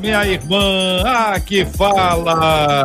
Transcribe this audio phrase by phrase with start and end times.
[0.00, 1.02] minha irmã!
[1.34, 2.84] Aqui fala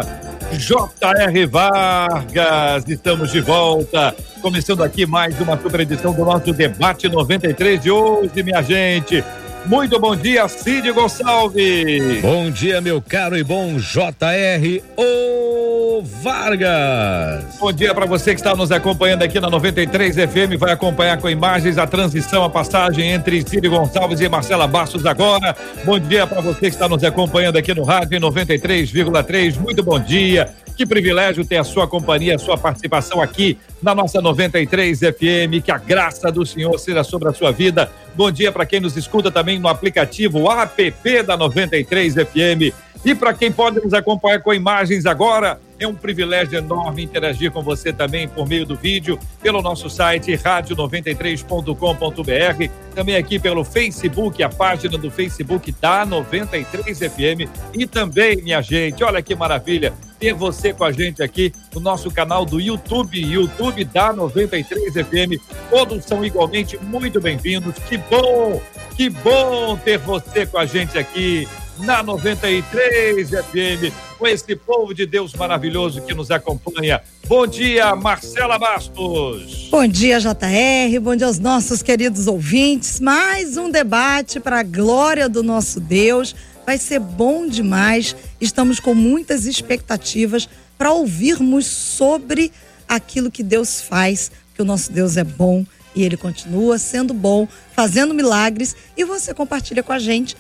[0.51, 1.45] J.R.
[1.45, 2.83] Vargas.
[2.87, 8.43] Estamos de volta, começando aqui mais uma super edição do nosso Debate 93 de hoje,
[8.43, 9.23] minha gente.
[9.67, 12.21] Muito bom dia, Cid Gonçalves.
[12.21, 17.57] Bom dia, meu caro e bom JR O Vargas.
[17.59, 20.59] Bom dia para você que está nos acompanhando aqui na 93 FM.
[20.59, 25.55] Vai acompanhar com imagens a transição, a passagem entre Cid Gonçalves e Marcela Bastos agora.
[25.83, 29.57] Bom dia para você que está nos acompanhando aqui no rádio em 93,3.
[29.57, 30.53] Muito bom dia.
[30.75, 35.63] Que privilégio ter a sua companhia, a sua participação aqui na nossa 93 FM.
[35.63, 37.89] Que a graça do Senhor seja sobre a sua vida.
[38.13, 42.75] Bom dia para quem nos escuta também no aplicativo app da 93 FM.
[43.05, 47.61] E para quem pode nos acompanhar com imagens agora, é um privilégio enorme interagir com
[47.61, 54.49] você também por meio do vídeo, pelo nosso site rádio93.com.br, também aqui pelo Facebook, a
[54.49, 60.73] página do Facebook da 93 FM e também, minha gente, olha que maravilha, ter você
[60.73, 65.41] com a gente aqui no nosso canal do YouTube, YouTube da 93 FM.
[65.69, 67.75] Todos são igualmente muito bem-vindos.
[67.87, 68.61] Que bom,
[68.95, 71.47] que bom ter você com a gente aqui
[71.79, 77.01] na 93 FM, com esse povo de Deus maravilhoso que nos acompanha.
[77.27, 79.67] Bom dia, Marcela Bastos.
[79.69, 80.99] Bom dia, JR.
[81.01, 82.99] Bom dia aos nossos queridos ouvintes.
[82.99, 86.35] Mais um debate para a glória do nosso Deus.
[86.65, 88.15] Vai ser bom demais.
[88.39, 90.47] Estamos com muitas expectativas
[90.77, 92.51] para ouvirmos sobre
[92.87, 95.65] aquilo que Deus faz, que o nosso Deus é bom
[95.95, 98.75] e ele continua sendo bom, fazendo milagres.
[98.97, 100.35] E você compartilha com a gente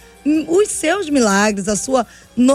[0.47, 2.05] os seus milagres, a sua,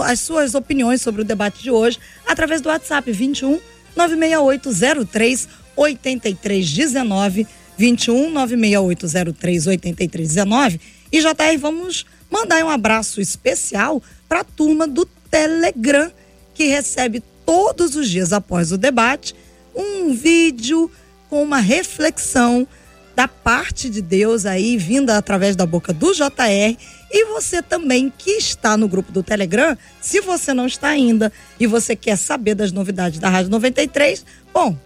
[0.05, 1.97] as suas opiniões sobre o debate de hoje
[2.27, 3.59] através do WhatsApp 21
[3.95, 7.47] 96803 8319
[7.77, 10.81] 21 96803 8319
[11.11, 16.11] e JR vamos mandar um abraço especial para a turma do Telegram
[16.53, 19.33] que recebe todos os dias após o debate
[19.75, 20.91] um vídeo
[21.29, 22.67] com uma reflexão
[23.15, 26.77] da parte de Deus aí, vinda através da boca do JR.
[27.11, 31.67] E você também que está no grupo do Telegram, se você não está ainda e
[31.67, 34.77] você quer saber das novidades da Rádio 93, bom,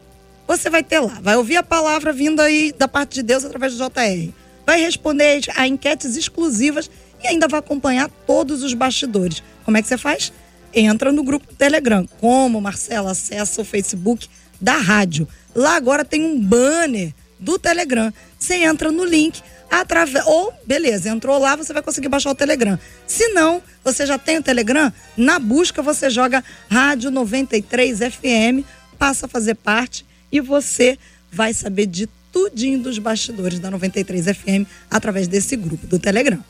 [0.48, 3.76] você vai ter lá, vai ouvir a palavra vinda aí da parte de Deus através
[3.76, 4.32] do JR.
[4.66, 6.90] Vai responder a enquetes exclusivas
[7.24, 9.44] e ainda vai acompanhar todos os bastidores.
[9.64, 10.34] Como é que você faz?
[10.74, 12.06] Entra no grupo do Telegram.
[12.20, 14.28] Como, Marcela, acessa o Facebook
[14.60, 15.28] da rádio.
[15.54, 17.14] Lá agora tem um banner
[17.46, 18.12] do Telegram.
[18.40, 22.78] Você entra no link através ou beleza, entrou lá, você vai conseguir baixar o Telegram.
[23.06, 28.66] Se não, você já tem o Telegram, na busca você joga Rádio 93 FM,
[28.98, 30.98] passa a fazer parte e você
[31.32, 36.44] vai saber de tudinho dos bastidores da 93 FM através desse grupo do Telegram.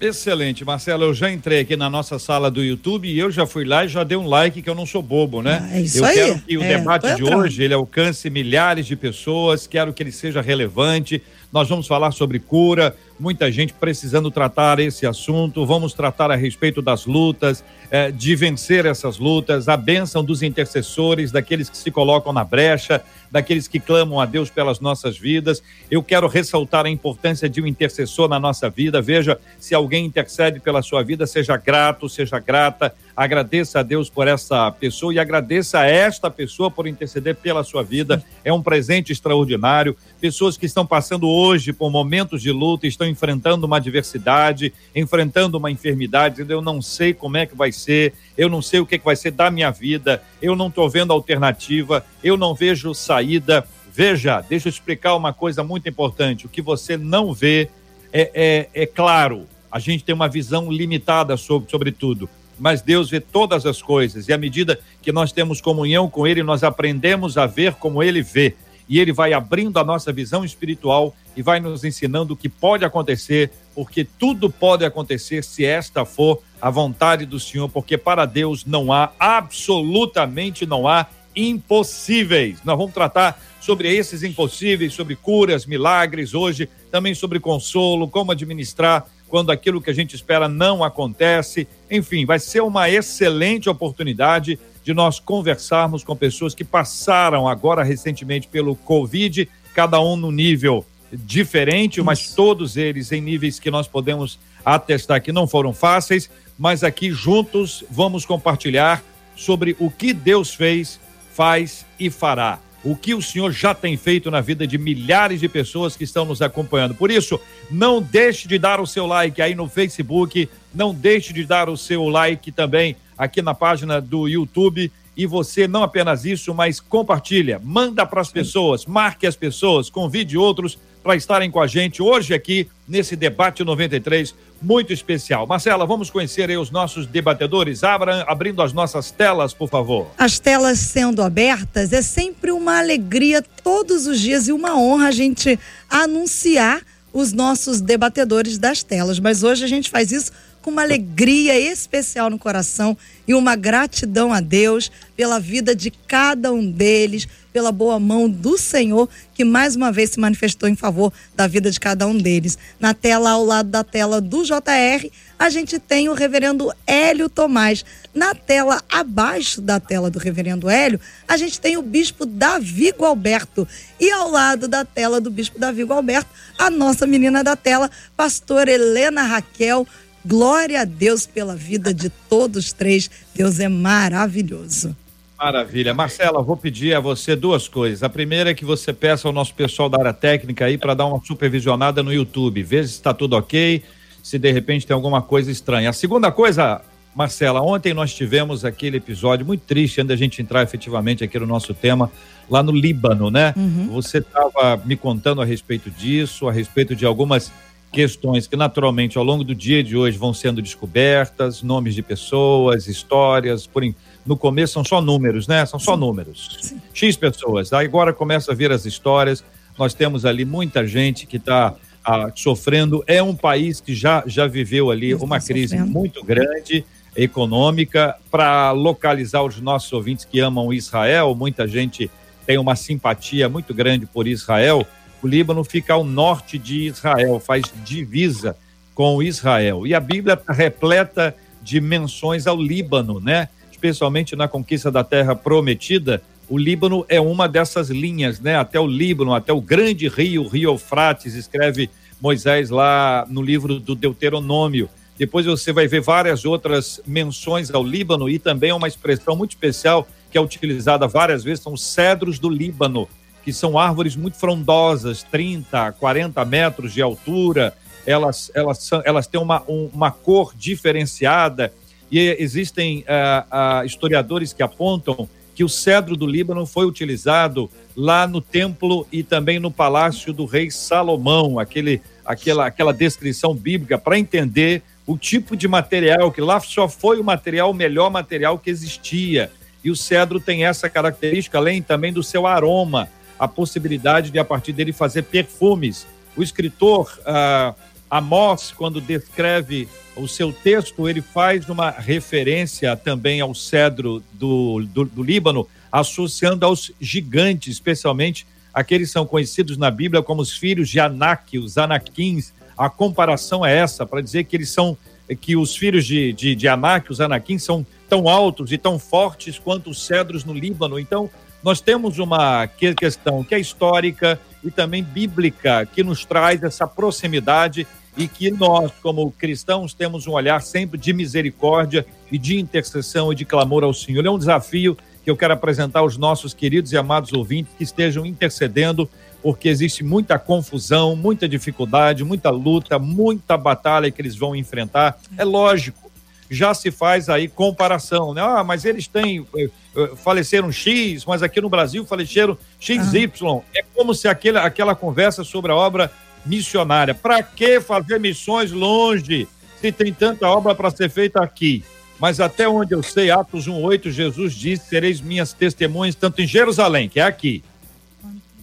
[0.00, 1.04] Excelente, Marcelo.
[1.04, 3.88] Eu já entrei aqui na nossa sala do YouTube e eu já fui lá e
[3.88, 5.60] já dei um like que eu não sou bobo, né?
[5.70, 6.14] Ah, é isso eu aí.
[6.14, 10.12] quero que o É, debate de hoje ele alcance milhares de pessoas, quero que ele
[10.12, 11.20] seja relevante.
[11.52, 15.66] Nós vamos falar sobre cura, muita gente precisando tratar esse assunto.
[15.66, 21.32] Vamos tratar a respeito das lutas, eh, de vencer essas lutas, a bênção dos intercessores,
[21.32, 25.62] daqueles que se colocam na brecha, daqueles que clamam a Deus pelas nossas vidas.
[25.90, 29.00] Eu quero ressaltar a importância de um intercessor na nossa vida.
[29.00, 32.94] Veja, se alguém intercede pela sua vida, seja grato, seja grata.
[33.16, 37.82] Agradeça a Deus por essa pessoa e agradeça a esta pessoa por interceder pela sua
[37.82, 38.22] vida.
[38.44, 39.96] É um presente extraordinário.
[40.20, 45.70] Pessoas que estão passando hoje por momentos de luta, estão enfrentando uma adversidade, enfrentando uma
[45.70, 49.04] enfermidade, eu não sei como é que vai ser, eu não sei o que, que
[49.04, 53.66] vai ser da minha vida, eu não estou vendo alternativa, eu não vejo saída.
[53.92, 56.46] Veja, deixa eu explicar uma coisa muito importante.
[56.46, 57.68] O que você não vê
[58.12, 62.28] é, é, é claro, a gente tem uma visão limitada sobre, sobre tudo,
[62.58, 66.42] mas Deus vê todas as coisas, e à medida que nós temos comunhão com Ele,
[66.42, 68.54] nós aprendemos a ver como Ele vê.
[68.88, 72.84] E Ele vai abrindo a nossa visão espiritual e vai nos ensinando o que pode
[72.84, 78.64] acontecer, porque tudo pode acontecer se esta for a vontade do Senhor, porque para Deus
[78.64, 81.06] não há, absolutamente não há
[81.36, 82.58] impossíveis.
[82.64, 89.06] Nós vamos tratar sobre esses impossíveis, sobre curas, milagres hoje, também sobre consolo, como administrar
[89.28, 91.68] quando aquilo que a gente espera não acontece.
[91.90, 98.48] Enfim, vai ser uma excelente oportunidade de nós conversarmos com pessoas que passaram agora recentemente
[98.48, 104.38] pelo Covid, cada um no nível diferente, mas todos eles em níveis que nós podemos
[104.64, 109.02] atestar que não foram fáceis, mas aqui juntos vamos compartilhar
[109.36, 111.00] sobre o que Deus fez,
[111.32, 112.58] faz e fará.
[112.84, 116.24] O que o Senhor já tem feito na vida de milhares de pessoas que estão
[116.24, 116.94] nos acompanhando.
[116.94, 117.40] Por isso,
[117.70, 121.76] não deixe de dar o seu like aí no Facebook, não deixe de dar o
[121.76, 127.60] seu like também aqui na página do YouTube e você não apenas isso, mas compartilha,
[127.62, 132.34] manda para as pessoas, marque as pessoas, convide outros para estarem com a gente hoje
[132.34, 135.46] aqui nesse debate 93 muito especial.
[135.46, 137.84] Marcela, vamos conhecer aí os nossos debatedores.
[137.84, 140.08] Abra, abrindo as nossas telas, por favor.
[140.18, 145.12] As telas sendo abertas é sempre uma alegria todos os dias e uma honra a
[145.12, 145.58] gente
[145.88, 149.18] anunciar os nossos debatedores das telas.
[149.18, 150.32] Mas hoje a gente faz isso
[150.68, 152.94] com uma alegria especial no coração
[153.26, 158.58] e uma gratidão a Deus pela vida de cada um deles, pela boa mão do
[158.58, 162.58] Senhor, que mais uma vez se manifestou em favor da vida de cada um deles.
[162.78, 167.82] Na tela, ao lado da tela do JR, a gente tem o reverendo Hélio Tomás.
[168.14, 173.66] Na tela abaixo da tela do reverendo Hélio, a gente tem o bispo Davi Gualberto.
[173.98, 176.28] E ao lado da tela do bispo Davi Gualberto,
[176.58, 179.86] a nossa menina da tela, pastora Helena Raquel
[180.28, 183.10] Glória a Deus pela vida de todos três.
[183.34, 184.94] Deus é maravilhoso.
[185.38, 185.94] Maravilha.
[185.94, 188.02] Marcela, vou pedir a você duas coisas.
[188.02, 191.06] A primeira é que você peça ao nosso pessoal da área técnica aí para dar
[191.06, 192.62] uma supervisionada no YouTube.
[192.62, 193.82] Veja se está tudo ok,
[194.22, 195.88] se de repente tem alguma coisa estranha.
[195.88, 196.82] A segunda coisa,
[197.14, 201.46] Marcela, ontem nós tivemos aquele episódio muito triste, antes da gente entrar efetivamente aqui no
[201.46, 202.12] nosso tema,
[202.50, 203.54] lá no Líbano, né?
[203.56, 203.88] Uhum.
[203.92, 207.50] Você estava me contando a respeito disso, a respeito de algumas
[207.92, 212.86] questões que naturalmente ao longo do dia de hoje vão sendo descobertas, nomes de pessoas,
[212.86, 213.82] histórias, por
[214.26, 215.64] no começo são só números, né?
[215.64, 216.00] São só Sim.
[216.00, 216.58] números.
[216.60, 216.80] Sim.
[216.92, 217.72] X pessoas.
[217.72, 219.42] Aí agora começa a vir as histórias.
[219.78, 221.74] Nós temos ali muita gente que está
[222.04, 223.02] ah, sofrendo.
[223.06, 225.90] É um país que já, já viveu ali uma crise sofrendo.
[225.90, 226.84] muito grande
[227.16, 228.16] econômica.
[228.30, 232.10] Para localizar os nossos ouvintes que amam Israel, muita gente
[232.46, 234.86] tem uma simpatia muito grande por Israel.
[235.22, 238.56] O Líbano fica ao norte de Israel, faz divisa
[238.94, 239.86] com Israel.
[239.86, 243.48] E a Bíblia está repleta de menções ao Líbano, né?
[243.70, 248.56] Especialmente na conquista da terra prometida, o Líbano é uma dessas linhas, né?
[248.56, 253.78] Até o Líbano, até o grande rio, o rio Eufrates, escreve Moisés lá no livro
[253.78, 254.88] do Deuteronômio.
[255.18, 260.08] Depois você vai ver várias outras menções ao Líbano e também uma expressão muito especial
[260.30, 263.08] que é utilizada várias vezes, são os cedros do Líbano
[263.48, 267.72] que são árvores muito frondosas, 30, 40 metros de altura,
[268.04, 271.72] elas, elas, são, elas têm uma, um, uma cor diferenciada,
[272.12, 278.26] e existem uh, uh, historiadores que apontam que o cedro do Líbano foi utilizado lá
[278.26, 284.18] no templo e também no palácio do rei Salomão, aquele, aquela, aquela descrição bíblica para
[284.18, 288.68] entender o tipo de material, que lá só foi o material, o melhor material que
[288.68, 289.50] existia.
[289.82, 294.44] E o cedro tem essa característica, além também do seu aroma a possibilidade de, a
[294.44, 296.06] partir dele, fazer perfumes.
[296.36, 297.74] O escritor uh,
[298.10, 305.04] Amós, quando descreve o seu texto, ele faz uma referência também ao cedro do, do,
[305.04, 310.88] do Líbano, associando aos gigantes, especialmente aqueles que são conhecidos na Bíblia como os filhos
[310.88, 312.52] de Anak, os Anaquins.
[312.76, 314.96] A comparação é essa, para dizer que eles são,
[315.40, 319.58] que os filhos de, de, de Anak, os Anaquins, são tão altos e tão fortes
[319.58, 320.98] quanto os cedros no Líbano.
[320.98, 321.30] Então,
[321.62, 327.86] nós temos uma questão que é histórica e também bíblica, que nos traz essa proximidade
[328.16, 333.36] e que nós, como cristãos, temos um olhar sempre de misericórdia e de intercessão e
[333.36, 334.26] de clamor ao Senhor.
[334.26, 338.26] É um desafio que eu quero apresentar aos nossos queridos e amados ouvintes que estejam
[338.26, 339.08] intercedendo,
[339.42, 345.16] porque existe muita confusão, muita dificuldade, muita luta, muita batalha que eles vão enfrentar.
[345.36, 346.07] É lógico,
[346.50, 348.40] já se faz aí comparação, né?
[348.42, 353.30] Ah, mas eles têm eh, eh, faleceram X, mas aqui no Brasil faleceram XY.
[353.42, 353.60] Ah.
[353.74, 356.10] É como se aquele, aquela conversa sobre a obra
[356.46, 357.14] missionária.
[357.14, 359.46] Para que fazer missões longe
[359.80, 361.84] se tem tanta obra para ser feita aqui?
[362.18, 367.08] Mas até onde eu sei, Atos 1:8, Jesus diz: "Sereis minhas testemunhas tanto em Jerusalém,
[367.08, 367.62] que é aqui,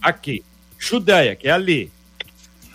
[0.02, 0.44] aqui,
[0.78, 1.90] Judeia, que é ali,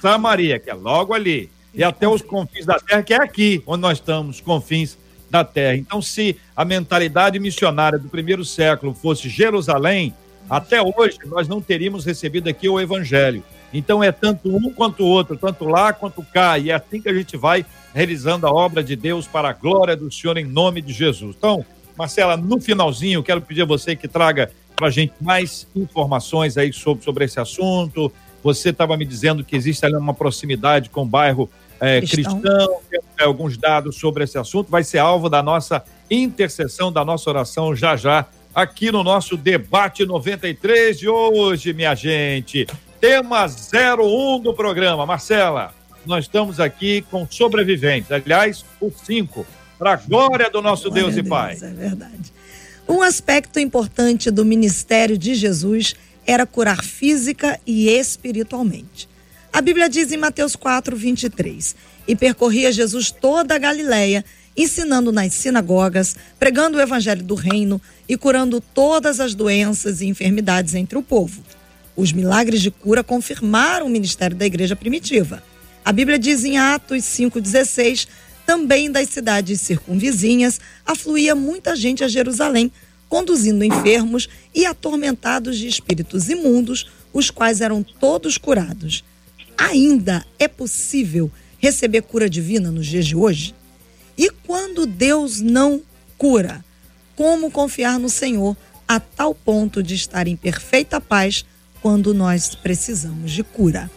[0.01, 3.81] Samaria, que é logo ali, e até os confins da terra, que é aqui, onde
[3.81, 4.97] nós estamos, confins
[5.31, 5.77] da terra.
[5.77, 10.13] Então, se a mentalidade missionária do primeiro século fosse Jerusalém,
[10.49, 13.41] até hoje nós não teríamos recebido aqui o evangelho.
[13.73, 16.57] Então é tanto um quanto o outro, tanto lá quanto cá.
[16.57, 19.95] E é assim que a gente vai realizando a obra de Deus para a glória
[19.95, 21.35] do Senhor em nome de Jesus.
[21.37, 21.65] Então,
[21.97, 26.73] Marcela, no finalzinho, quero pedir a você que traga para a gente mais informações aí
[26.73, 28.11] sobre, sobre esse assunto.
[28.43, 31.49] Você estava me dizendo que existe ali uma proximidade com o bairro
[31.81, 32.39] é, cristão,
[32.87, 34.69] cristão alguns dados sobre esse assunto.
[34.69, 40.05] Vai ser alvo da nossa intercessão, da nossa oração já já, aqui no nosso debate
[40.05, 42.67] 93 de hoje, minha gente.
[42.99, 45.05] Tema 01 do programa.
[45.07, 45.73] Marcela,
[46.05, 49.45] nós estamos aqui com sobreviventes, aliás, os cinco,
[49.79, 51.57] para a glória do nosso glória Deus e Pai.
[51.59, 52.31] É verdade.
[52.87, 55.95] Um aspecto importante do ministério de Jesus
[56.27, 59.09] era curar física e espiritualmente.
[59.53, 61.75] A Bíblia diz em Mateus 4, 23:
[62.07, 64.23] E percorria Jesus toda a Galiléia,
[64.55, 70.73] ensinando nas sinagogas, pregando o evangelho do reino e curando todas as doenças e enfermidades
[70.73, 71.43] entre o povo.
[71.97, 75.43] Os milagres de cura confirmaram o ministério da igreja primitiva.
[75.83, 78.07] A Bíblia diz em Atos 5,16:
[78.45, 82.71] também das cidades circunvizinhas afluía muita gente a Jerusalém,
[83.09, 89.03] conduzindo enfermos e atormentados de espíritos imundos, os quais eram todos curados.
[89.69, 93.53] Ainda é possível receber cura divina nos dias de hoje?
[94.17, 95.83] E quando Deus não
[96.17, 96.65] cura,
[97.15, 101.45] como confiar no Senhor a tal ponto de estar em perfeita paz
[101.79, 103.89] quando nós precisamos de cura.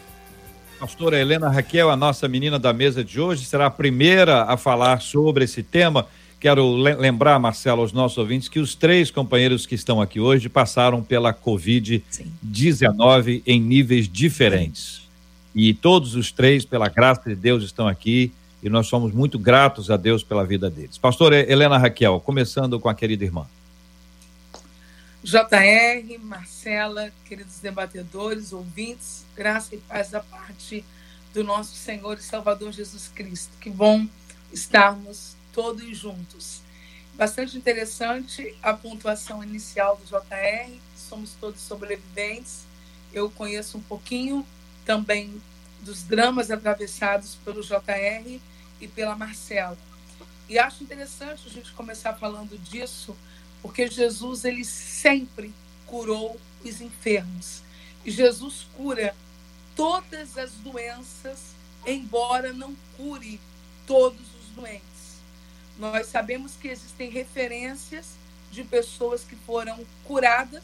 [0.79, 5.01] Pastora Helena Raquel, a nossa menina da mesa de hoje, será a primeira a falar
[5.01, 6.05] sobre esse tema.
[6.39, 11.01] Quero lembrar, Marcelo, aos nossos ouvintes, que os três companheiros que estão aqui hoje passaram
[11.01, 15.04] pela Covid-19 em níveis diferentes.
[15.55, 19.89] E todos os três, pela graça de Deus, estão aqui e nós somos muito gratos
[19.89, 20.97] a Deus pela vida deles.
[20.97, 23.47] Pastora Helena Raquel, começando com a querida irmã.
[25.23, 30.83] JR, Marcela, queridos debatedores, ouvintes, graça e paz da parte
[31.33, 33.51] do nosso Senhor e Salvador Jesus Cristo.
[33.61, 34.05] Que bom
[34.51, 36.61] estarmos todos juntos.
[37.13, 42.65] Bastante interessante a pontuação inicial do JR, somos todos sobreviventes.
[43.13, 44.45] Eu conheço um pouquinho
[44.85, 45.41] também
[45.81, 48.39] dos dramas atravessados pelo JR
[48.79, 49.77] e pela Marcela.
[50.47, 53.15] E acho interessante a gente começar falando disso,
[53.61, 55.53] porque Jesus ele sempre
[55.85, 57.61] curou os enfermos.
[58.03, 59.15] E Jesus cura
[59.75, 61.39] todas as doenças,
[61.85, 63.39] embora não cure
[63.87, 64.85] todos os doentes.
[65.77, 68.05] Nós sabemos que existem referências
[68.51, 70.63] de pessoas que foram curadas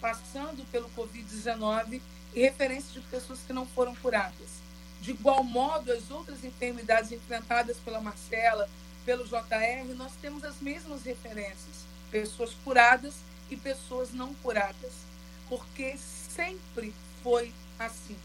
[0.00, 2.02] passando pelo Covid-19 e
[2.40, 4.62] referências de pessoas que não foram curadas.
[5.00, 8.68] De igual modo, as outras enfermidades enfrentadas pela Marcela,
[9.04, 13.14] pelo JR, nós temos as mesmas referências pessoas curadas
[13.50, 14.92] e pessoas não curadas,
[15.48, 18.16] porque sempre foi assim.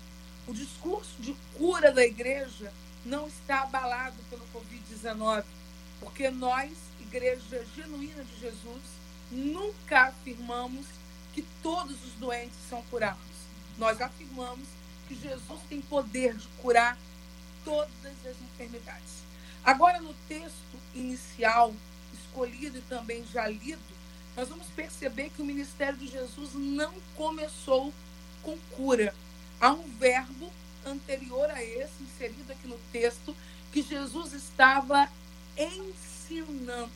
[0.45, 2.71] O discurso de cura da igreja
[3.05, 5.45] não está abalado pelo Covid-19,
[6.01, 8.83] porque nós, Igreja Genuína de Jesus,
[9.31, 10.85] nunca afirmamos
[11.33, 13.36] que todos os doentes são curados.
[13.77, 14.67] Nós afirmamos
[15.07, 16.97] que Jesus tem poder de curar
[17.63, 17.89] todas
[18.25, 19.23] as enfermidades.
[19.63, 21.73] Agora, no texto inicial
[22.13, 23.81] escolhido e também já lido,
[24.35, 27.93] nós vamos perceber que o ministério de Jesus não começou
[28.43, 29.13] com cura.
[29.59, 30.51] Há um verbo
[30.85, 33.35] anterior a esse, inserido aqui no texto,
[33.71, 35.09] que Jesus estava
[35.57, 36.91] ensinando.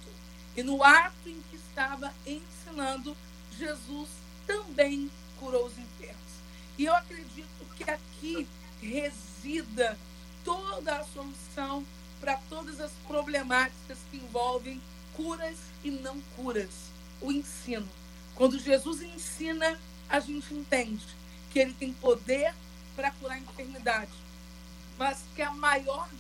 [0.56, 3.18] E no ato em que estava ensinando,
[3.58, 4.10] Jesus
[4.46, 5.10] também
[5.40, 6.31] curou os enfermos.
[6.78, 8.48] E eu acredito que aqui
[8.82, 9.98] resida
[10.44, 11.86] toda a solução
[12.20, 14.82] para todas as problemáticas que envolvem
[15.14, 16.92] curas e não curas.
[17.20, 17.88] O ensino.
[18.36, 21.06] Quando Jesus ensina, a gente entende
[21.52, 22.54] que ele tem poder
[22.96, 24.12] para curar a enfermidade,
[24.98, 26.18] mas que a maior de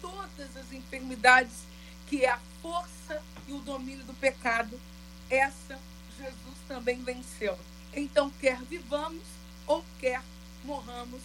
[0.00, 1.64] todas as enfermidades,
[2.08, 4.80] que é a força e o domínio do pecado,
[5.28, 5.78] essa
[6.18, 7.58] Jesus também venceu.
[7.92, 9.22] Então, quer vivamos
[9.66, 10.20] ou quer
[10.64, 11.20] morramos,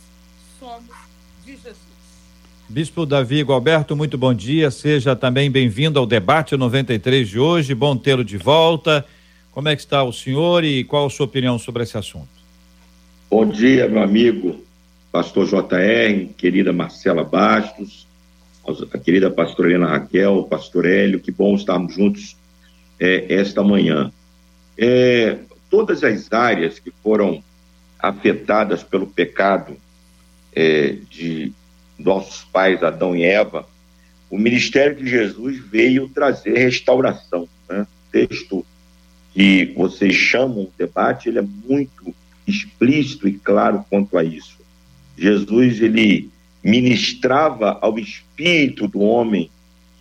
[0.59, 0.95] somos
[1.45, 1.77] de Jesus.
[2.67, 4.71] Bispo Davi Gualberto, muito bom dia.
[4.71, 7.75] Seja também bem-vindo ao debate 93 de hoje.
[7.75, 9.05] Bom tê-lo de volta.
[9.51, 12.27] Como é que está o senhor e qual a sua opinião sobre esse assunto?
[13.29, 14.65] Bom dia, meu amigo
[15.15, 18.05] pastor JR, querida Marcela Bastos,
[18.91, 22.35] a querida pastora Helena Raquel, pastor Hélio, que bom estarmos juntos
[22.99, 24.11] é, esta manhã.
[24.77, 25.37] É,
[25.69, 27.41] todas as áreas que foram
[27.99, 29.77] afetadas pelo pecado
[30.53, 31.51] é, de
[31.97, 33.67] nossos pais Adão e Eva,
[34.29, 37.47] o ministério de Jesus veio trazer restauração.
[37.69, 37.81] Né?
[37.81, 38.65] O texto
[39.33, 42.15] que vocês chamam de debate, ele é muito
[42.47, 44.57] explícito e claro quanto a isso.
[45.17, 46.29] Jesus ele
[46.63, 49.49] ministrava ao espírito do homem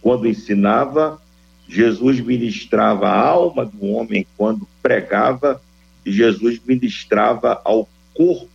[0.01, 1.21] quando ensinava,
[1.69, 5.61] Jesus ministrava a alma do homem quando pregava
[6.05, 8.49] e Jesus ministrava ao corpo,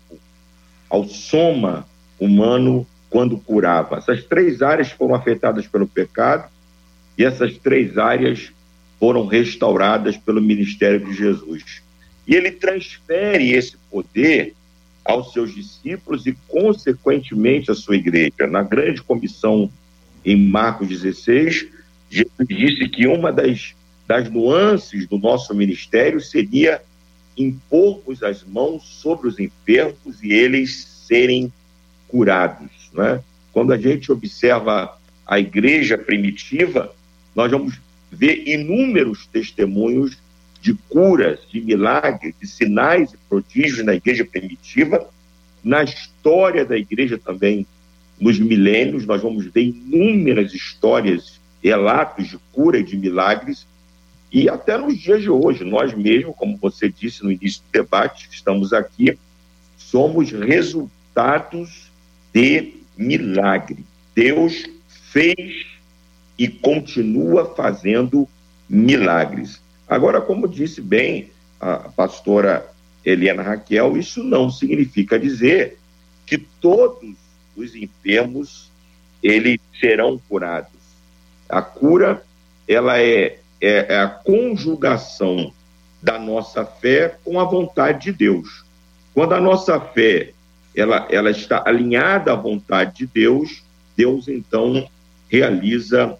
[0.89, 1.87] ao soma
[2.19, 3.97] humano quando curava.
[3.97, 6.49] Essas três áreas foram afetadas pelo pecado
[7.17, 8.51] e essas três áreas
[8.99, 11.81] foram restauradas pelo ministério de Jesus.
[12.27, 14.53] E ele transfere esse poder
[15.03, 18.45] aos seus discípulos e, consequentemente, à sua igreja.
[18.47, 19.71] Na grande comissão
[20.23, 21.67] em Marcos 16,
[22.09, 23.73] Jesus disse que uma das,
[24.07, 26.81] das nuances do nosso ministério seria
[27.39, 31.51] impormos as mãos sobre os enfermos e eles serem
[32.07, 32.91] curados.
[32.93, 33.23] Né?
[33.51, 36.93] Quando a gente observa a igreja primitiva,
[37.35, 37.79] nós vamos
[38.11, 40.17] ver inúmeros testemunhos
[40.61, 45.09] de curas, de milagres, de sinais e prodígios na igreja primitiva.
[45.63, 47.65] Na história da igreja também,
[48.19, 53.65] nos milênios, nós vamos ver inúmeras histórias, relatos de cura e de milagres.
[54.31, 58.29] E até nos dias de hoje, nós mesmos, como você disse no início do debate,
[58.31, 59.17] estamos aqui,
[59.77, 61.91] somos resultados
[62.33, 63.83] de milagre.
[64.13, 65.65] Deus fez
[66.37, 68.27] e continua fazendo
[68.69, 69.61] milagres.
[69.87, 72.69] Agora, como disse bem a pastora
[73.03, 75.77] Eliana Raquel, isso não significa dizer
[76.25, 77.15] que todos
[77.55, 78.69] os enfermos
[79.23, 80.79] eles serão curados.
[81.49, 82.23] A cura
[82.67, 85.53] ela é, é, é a conjugação
[86.01, 88.63] da nossa fé com a vontade de Deus.
[89.13, 90.31] Quando a nossa fé
[90.75, 93.63] ela, ela está alinhada à vontade de Deus,
[93.97, 94.87] Deus então
[95.27, 96.17] realiza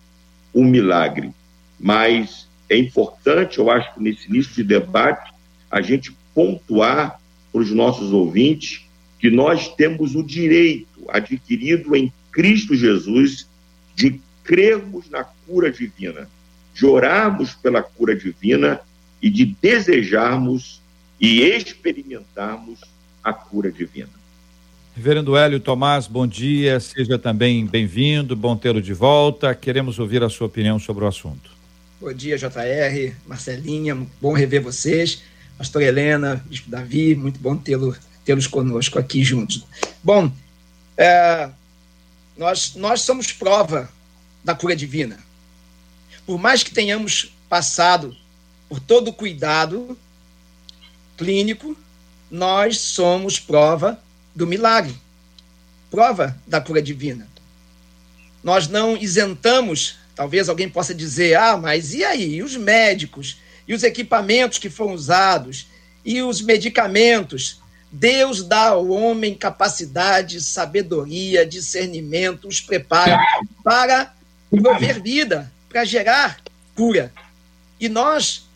[0.53, 1.31] o um milagre.
[1.79, 5.31] Mas é importante, eu acho que nesse início de debate,
[5.71, 7.19] a gente pontuar
[7.51, 8.85] para os nossos ouvintes
[9.17, 13.47] que nós temos o direito adquirido em Cristo Jesus
[13.95, 16.29] de crermos na cura divina,
[16.79, 18.79] de orarmos pela cura divina
[19.21, 20.79] e de desejarmos
[21.19, 22.79] e experimentarmos
[23.21, 24.07] a cura divina.
[24.95, 29.53] Reverendo Hélio Tomás, bom dia, seja também bem-vindo, bom tê-lo de volta.
[29.53, 31.51] Queremos ouvir a sua opinião sobre o assunto.
[31.99, 35.21] Bom dia, JR, Marcelinha, bom rever vocês.
[35.57, 39.65] Pastor Helena, Bispo Davi, muito bom tê-lo, tê-los conosco aqui juntos.
[40.01, 40.31] Bom,
[40.95, 41.49] é,
[42.37, 43.89] nós, nós somos prova
[44.45, 45.17] da cura divina.
[46.29, 48.15] Por mais que tenhamos passado
[48.69, 49.97] por todo o cuidado
[51.17, 51.75] clínico,
[52.29, 53.99] nós somos prova
[54.35, 54.95] do milagre,
[55.89, 57.27] prova da cura divina.
[58.43, 62.35] Nós não isentamos Talvez alguém possa dizer: ah, mas e aí?
[62.35, 63.37] E os médicos?
[63.65, 65.65] E os equipamentos que foram usados?
[66.03, 67.59] E os medicamentos?
[67.91, 73.17] Deus dá ao homem capacidade, sabedoria, discernimento, os prepara
[73.63, 74.13] para
[74.51, 76.41] prover vida, para gerar
[76.75, 77.13] cura.
[77.79, 78.47] E nós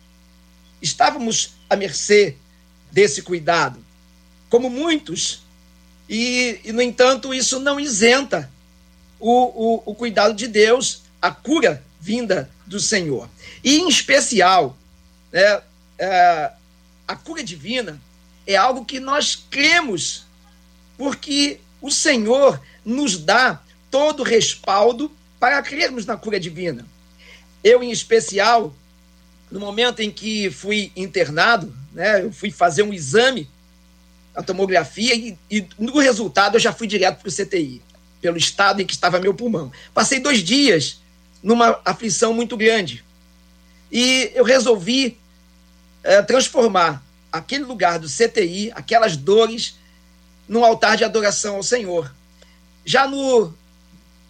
[0.82, 2.36] estávamos à mercê
[2.90, 3.82] desse cuidado,
[4.50, 5.42] como muitos.
[6.08, 8.50] E, e no entanto, isso não isenta
[9.18, 13.30] o, o, o cuidado de Deus a cura vinda do Senhor.
[13.62, 14.76] E, em especial,
[15.32, 15.62] é,
[15.98, 16.52] é,
[17.08, 17.98] a cura divina
[18.46, 20.26] é algo que nós cremos,
[20.98, 26.86] porque o Senhor nos dá todo o respaldo para crermos na cura divina.
[27.64, 28.74] Eu, em especial,
[29.50, 33.48] no momento em que fui internado, né, eu fui fazer um exame,
[34.34, 37.80] a tomografia, e, e no resultado eu já fui direto para o CTI,
[38.20, 39.72] pelo estado em que estava meu pulmão.
[39.94, 41.00] Passei dois dias
[41.42, 43.02] numa aflição muito grande.
[43.90, 45.16] E eu resolvi
[46.02, 49.76] é, transformar aquele lugar do CTI, aquelas dores,
[50.46, 52.14] num altar de adoração ao Senhor.
[52.84, 53.54] Já no,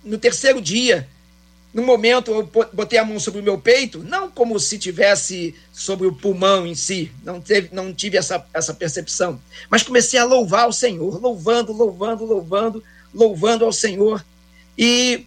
[0.04, 1.08] no terceiro dia,
[1.74, 6.06] no momento, eu botei a mão sobre o meu peito, não como se tivesse sobre
[6.06, 10.68] o pulmão em si, não, teve, não tive essa, essa percepção, mas comecei a louvar
[10.68, 14.24] o Senhor, louvando, louvando, louvando, louvando ao Senhor.
[14.78, 15.26] E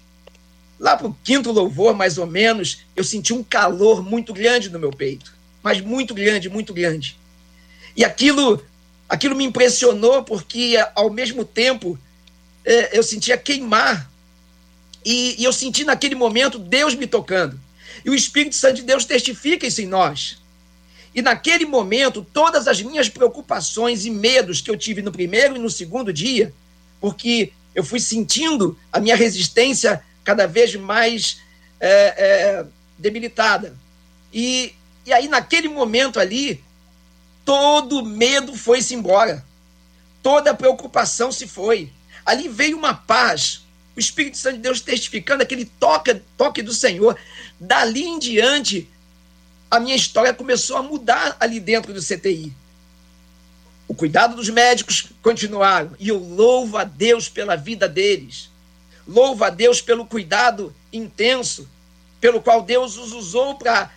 [0.80, 4.78] Lá para o quinto louvor, mais ou menos, eu senti um calor muito grande no
[4.78, 5.34] meu peito.
[5.64, 7.18] Mas muito grande, muito grande.
[7.96, 8.64] E aquilo,
[9.10, 11.98] aquilo me impressionou porque, ao mesmo tempo,
[12.64, 14.10] é, eu sentia queimar.
[15.10, 17.58] E, e eu senti naquele momento Deus me tocando.
[18.04, 20.38] E o Espírito Santo de Deus testifica isso em nós.
[21.15, 25.60] E naquele momento, todas as minhas preocupações e medos que eu tive no primeiro e
[25.60, 26.54] no segundo dia,
[27.00, 31.39] porque eu fui sentindo a minha resistência cada vez mais
[31.80, 32.65] é, é,
[32.98, 33.78] debilitada.
[34.34, 34.74] E,
[35.06, 36.62] e aí, naquele momento ali,
[37.46, 39.41] todo medo foi-se embora.
[40.22, 41.93] Toda preocupação se foi.
[42.26, 43.62] ali veio uma paz,
[43.98, 47.18] o Espírito Santo de Deus testificando aquele toque, toque do Senhor.
[47.60, 48.88] Dali em diante,
[49.72, 52.54] a minha história começou a mudar ali dentro do CTI.
[53.88, 58.52] O cuidado dos médicos continuaram, e eu louvo a Deus pela vida deles.
[59.08, 61.68] Louvo a Deus pelo cuidado intenso,
[62.22, 63.90] pelo qual Deus os usou para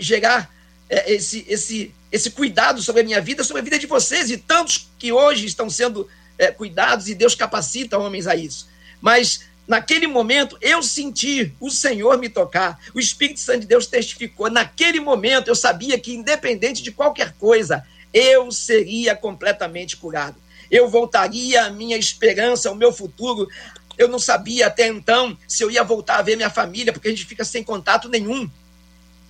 [0.00, 0.52] gerar
[0.90, 4.36] é, esse, esse, esse cuidado sobre a minha vida, sobre a vida de vocês e
[4.36, 8.66] tantos que hoje estão sendo é, cuidados e Deus capacita homens a isso.
[9.00, 14.50] Mas naquele momento eu senti o Senhor me tocar, o Espírito Santo de Deus testificou.
[14.50, 20.36] Naquele momento eu sabia que, independente de qualquer coisa, eu seria completamente curado.
[20.70, 23.48] Eu voltaria à minha esperança, ao meu futuro.
[23.96, 27.10] Eu não sabia até então se eu ia voltar a ver minha família, porque a
[27.10, 28.48] gente fica sem contato nenhum.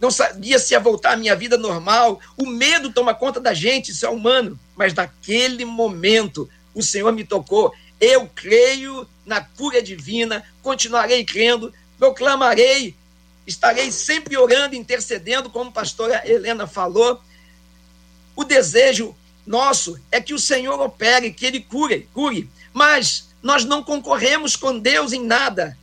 [0.01, 2.21] Não sabia se ia voltar à minha vida normal.
[2.37, 4.59] O medo toma conta da gente, isso é humano.
[4.77, 7.73] Mas naquele momento, o Senhor me tocou.
[8.01, 12.95] Eu creio na cura divina, continuarei crendo, proclamarei,
[13.47, 17.21] estarei sempre orando, intercedendo, como a pastora Helena falou,
[18.37, 22.49] o desejo nosso é que o Senhor opere, que Ele cure, cure.
[22.73, 25.77] Mas nós não concorremos com Deus em nada.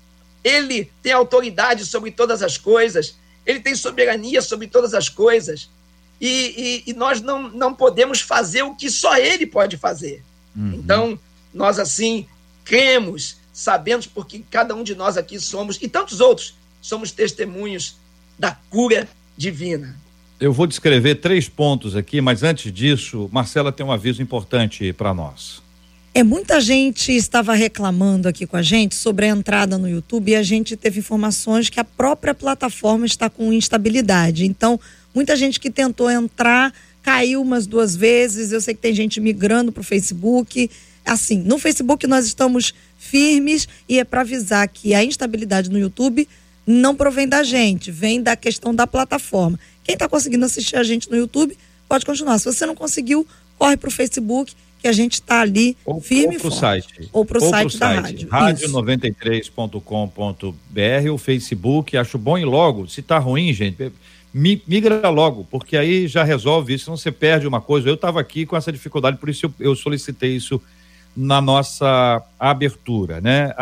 [0.44, 3.16] Ele tem autoridade sobre todas as coisas.
[3.46, 5.70] Ele tem soberania sobre todas as coisas.
[6.22, 10.24] E, e, e nós não, não podemos fazer o que só Ele pode fazer.
[10.56, 10.74] Uhum.
[10.76, 11.20] Então,
[11.56, 12.28] nós assim
[12.66, 17.96] cremos, sabemos porque cada um de nós aqui somos, e tantos outros, somos testemunhos
[18.38, 19.96] da cura divina.
[20.40, 25.14] Eu vou descrever três pontos aqui, mas antes disso, Marcela tem um aviso importante para
[25.14, 25.64] nós.
[26.14, 30.36] É, muita gente estava reclamando aqui com a gente sobre a entrada no YouTube e
[30.36, 34.46] a gente teve informações que a própria plataforma está com instabilidade.
[34.46, 34.80] Então,
[35.14, 38.52] muita gente que tentou entrar caiu umas duas vezes.
[38.52, 40.70] Eu sei que tem gente migrando para o Facebook.
[41.06, 46.28] Assim, no Facebook nós estamos firmes e é para avisar que a instabilidade no YouTube
[46.66, 49.60] não provém da gente, vem da questão da plataforma.
[49.84, 51.56] Quem está conseguindo assistir a gente no YouTube,
[51.88, 52.40] pode continuar.
[52.40, 56.36] Se você não conseguiu, corre para o Facebook, que a gente está ali ou, firme
[56.36, 57.10] ou pro site.
[57.14, 58.28] Ou para o site, da rádio.
[58.28, 62.88] Rádio93.com.br, o Facebook, acho bom e logo.
[62.88, 63.92] Se tá ruim, gente,
[64.34, 67.88] migra logo, porque aí já resolve isso, não você perde uma coisa.
[67.88, 70.62] Eu estava aqui com essa dificuldade, por isso eu, eu solicitei isso
[71.16, 73.54] na nossa abertura, né?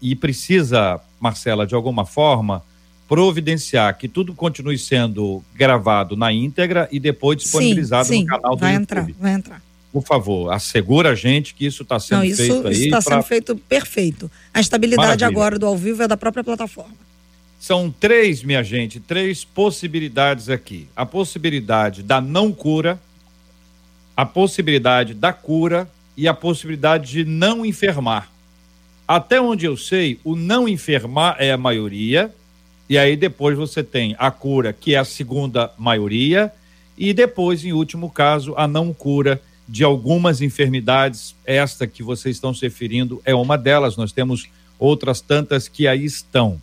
[0.00, 2.62] E precisa, Marcela, de alguma forma,
[3.08, 8.54] providenciar que tudo continue sendo gravado na íntegra e depois disponibilizado sim, sim, no canal
[8.54, 8.98] do vai YouTube.
[8.98, 9.62] Entrar, vai entrar.
[9.92, 12.72] Por favor, assegura a gente que isso está sendo Não, isso, feito aí.
[12.72, 13.16] Isso está pra...
[13.16, 14.30] sendo feito perfeito.
[14.54, 15.26] A estabilidade Maravilha.
[15.26, 16.94] agora do ao vivo é da própria plataforma.
[17.58, 20.86] São três, minha gente, três possibilidades aqui.
[20.94, 22.98] A possibilidade da não cura,
[24.16, 28.30] a possibilidade da cura e a possibilidade de não enfermar.
[29.06, 32.32] Até onde eu sei, o não enfermar é a maioria,
[32.88, 36.52] e aí depois você tem a cura, que é a segunda maioria,
[36.96, 41.34] e depois, em último caso, a não cura de algumas enfermidades.
[41.46, 46.04] Esta que vocês estão se referindo é uma delas, nós temos outras tantas que aí
[46.04, 46.60] estão.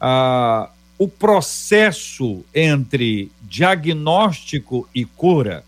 [0.00, 5.64] Ah, o processo entre diagnóstico e cura,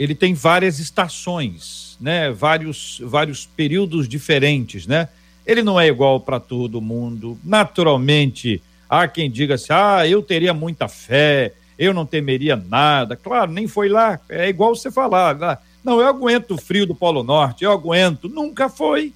[0.00, 2.32] ele tem várias estações, né?
[2.32, 5.08] Vários, vários períodos diferentes, né?
[5.46, 7.38] Ele não é igual para todo mundo.
[7.44, 13.14] Naturalmente, Há quem diga assim: ah, eu teria muita fé, eu não temeria nada.
[13.14, 14.18] Claro, nem foi lá.
[14.28, 15.36] É igual você falar.
[15.36, 15.56] Né?
[15.84, 18.28] Não, eu aguento o frio do Polo Norte, eu aguento.
[18.28, 19.12] Nunca foi.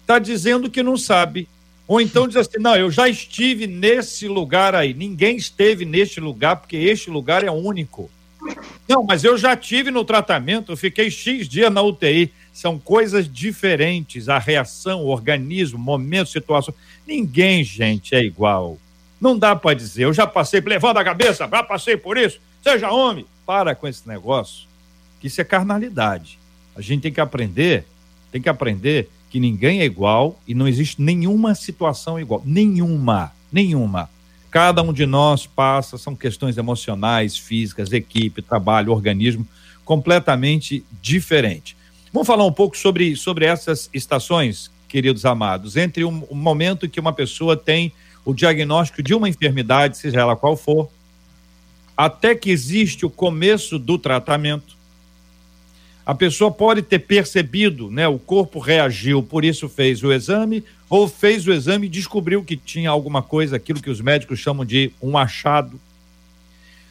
[0.00, 1.48] Está dizendo que não sabe.
[1.86, 4.92] Ou então diz assim: não, eu já estive nesse lugar aí.
[4.92, 8.10] Ninguém esteve neste lugar, porque este lugar é único.
[8.88, 12.32] Não, mas eu já tive no tratamento, fiquei X dias na UTI.
[12.52, 14.28] São coisas diferentes.
[14.28, 16.74] A reação, o organismo, momento, situação.
[17.06, 18.78] Ninguém, gente, é igual.
[19.20, 22.90] Não dá para dizer, eu já passei, levando a cabeça, já passei por isso, seja
[22.90, 23.24] homem.
[23.46, 24.66] Para com esse negócio,
[25.20, 26.38] que isso é carnalidade.
[26.74, 27.84] A gente tem que aprender,
[28.30, 32.42] tem que aprender que ninguém é igual e não existe nenhuma situação igual.
[32.44, 34.10] Nenhuma, nenhuma.
[34.52, 39.48] Cada um de nós passa, são questões emocionais, físicas, equipe, trabalho, organismo,
[39.82, 41.74] completamente diferente.
[42.12, 46.86] Vamos falar um pouco sobre, sobre essas estações, queridos amados, entre o um, um momento
[46.86, 47.94] que uma pessoa tem
[48.26, 50.90] o diagnóstico de uma enfermidade, seja ela qual for,
[51.96, 54.76] até que existe o começo do tratamento.
[56.04, 58.06] A pessoa pode ter percebido, né?
[58.06, 62.54] O corpo reagiu, por isso fez o exame, ou fez o exame e descobriu que
[62.54, 65.80] tinha alguma coisa, aquilo que os médicos chamam de um achado.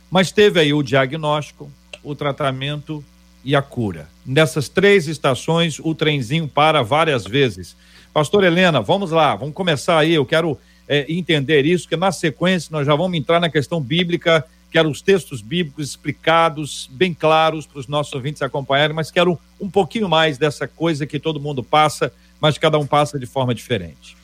[0.09, 1.71] Mas teve aí o diagnóstico,
[2.03, 3.05] o tratamento
[3.45, 4.09] e a cura.
[4.25, 7.77] Nessas três estações, o trenzinho para várias vezes.
[8.11, 10.15] Pastor Helena, vamos lá, vamos começar aí.
[10.15, 14.43] Eu quero é, entender isso, que na sequência nós já vamos entrar na questão bíblica.
[14.71, 19.69] Quero os textos bíblicos explicados, bem claros para os nossos ouvintes acompanharem, mas quero um
[19.69, 22.11] pouquinho mais dessa coisa que todo mundo passa,
[22.41, 24.17] mas cada um passa de forma diferente.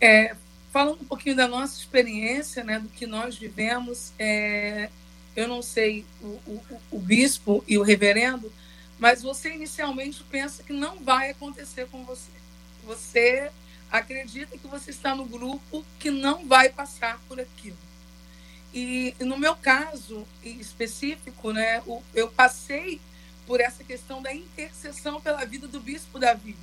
[0.00, 0.34] É,
[0.72, 4.90] falando um pouquinho da nossa experiência, né, do que nós vivemos, é,
[5.36, 8.52] eu não sei o, o, o bispo e o reverendo,
[8.98, 12.30] mas você inicialmente pensa que não vai acontecer com você.
[12.84, 13.50] Você
[13.90, 17.76] acredita que você está no grupo que não vai passar por aquilo.
[18.74, 21.82] E no meu caso específico, né,
[22.14, 23.00] eu passei
[23.46, 26.56] por essa questão da intercessão pela vida do bispo Davi.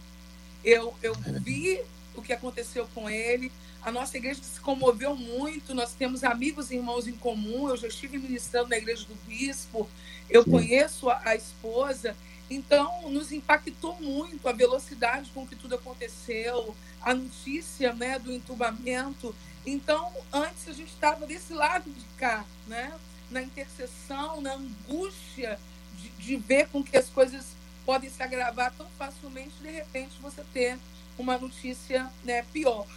[0.64, 1.82] Eu, eu vi
[2.16, 6.76] o que aconteceu com ele, a nossa igreja se comoveu muito, nós temos amigos e
[6.76, 9.90] irmãos em comum, eu já estive ministrando na igreja do bispo,
[10.30, 12.16] eu conheço a, a esposa,
[12.50, 19.36] então nos impactou muito a velocidade com que tudo aconteceu, a notícia né, do entubamento.
[19.66, 22.94] Então, antes a gente estava desse lado de cá, né?
[23.34, 25.60] na intercessão, na angústia
[25.98, 27.48] de, de ver com que as coisas
[27.86, 30.78] podem se agravar tão facilmente, de repente você ter
[31.18, 32.88] uma notícia né, pior.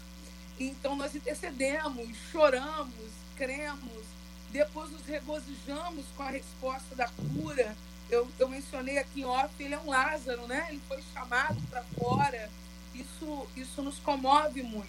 [0.59, 4.05] Então nós intercedemos, choramos, cremos,
[4.51, 7.77] depois nos regozijamos com a resposta da cura.
[8.09, 10.67] Eu, eu mencionei aqui em off, ele é um Lázaro, né?
[10.69, 12.49] Ele foi chamado para fora.
[12.95, 14.89] Isso, isso nos comove muito.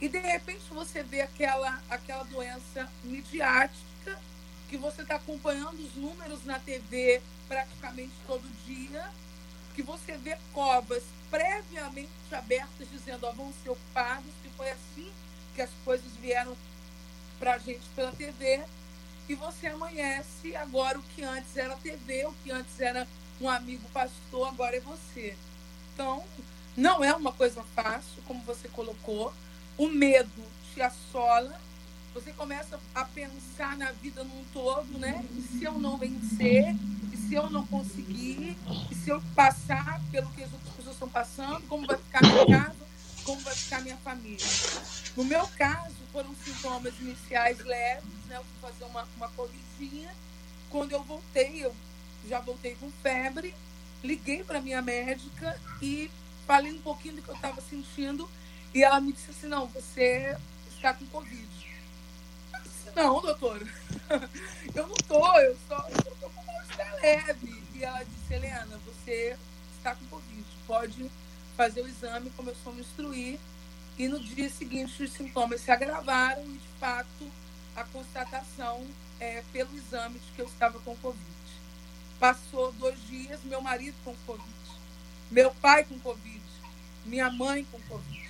[0.00, 4.18] E de repente você vê aquela, aquela doença midiática,
[4.68, 9.10] que você está acompanhando os números na TV praticamente todo dia,
[9.74, 15.12] que você vê covas previamente abertas dizendo, ó, vão ser ocupados, que foi assim
[15.54, 16.56] que as coisas vieram
[17.38, 18.64] para a gente pela TV,
[19.28, 23.06] e você amanhece agora o que antes era TV, o que antes era
[23.40, 25.36] um amigo pastor, agora é você.
[25.92, 26.24] Então,
[26.76, 29.32] não é uma coisa fácil, como você colocou.
[29.76, 31.60] O medo te assola,
[32.16, 35.22] você começa a pensar na vida num todo, né?
[35.36, 36.74] E se eu não vencer,
[37.12, 38.56] e se eu não conseguir,
[38.90, 42.46] e se eu passar pelo que as outras pessoas estão passando, como vai ficar minha
[42.46, 42.86] casa,
[43.22, 44.46] como vai ficar minha família.
[45.14, 48.38] No meu caso, foram sintomas iniciais leves, né?
[48.38, 50.10] Eu fui fazer uma, uma covidinha.
[50.70, 51.76] Quando eu voltei, eu
[52.26, 53.54] já voltei com febre,
[54.02, 56.10] liguei para minha médica e
[56.46, 58.26] falei um pouquinho do que eu estava sentindo
[58.72, 60.34] e ela me disse assim, não, você
[60.70, 61.65] está com Covid.
[62.98, 63.66] Eu não, doutora,
[64.74, 67.62] eu não estou, eu só estou com mal-estar leve.
[67.74, 69.36] E ela disse, Helena, você
[69.76, 71.10] está com Covid, pode
[71.58, 73.38] fazer o exame, começou a me instruir,
[73.98, 77.30] e no dia seguinte os sintomas se agravaram e, de fato,
[77.76, 78.86] a constatação
[79.20, 81.20] é pelo exame de que eu estava com Covid.
[82.18, 84.48] Passou dois dias, meu marido com Covid,
[85.30, 86.42] meu pai com Covid,
[87.04, 88.26] minha mãe com Covid.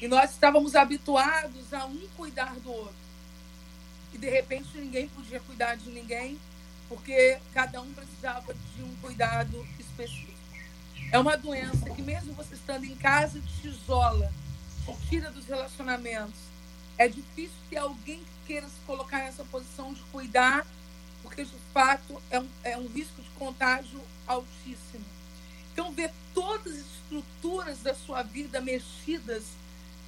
[0.00, 3.09] E nós estávamos habituados a um cuidar do outro.
[4.12, 6.38] E, de repente, ninguém podia cuidar de ninguém,
[6.88, 10.30] porque cada um precisava de um cuidado específico.
[11.12, 14.32] É uma doença que, mesmo você estando em casa, te isola,
[14.84, 16.38] te tira dos relacionamentos.
[16.96, 20.66] É difícil ter alguém que queira se colocar nessa posição de cuidar,
[21.22, 25.04] porque, de fato, é um, é um risco de contágio altíssimo.
[25.72, 29.44] Então, ver todas as estruturas da sua vida mexidas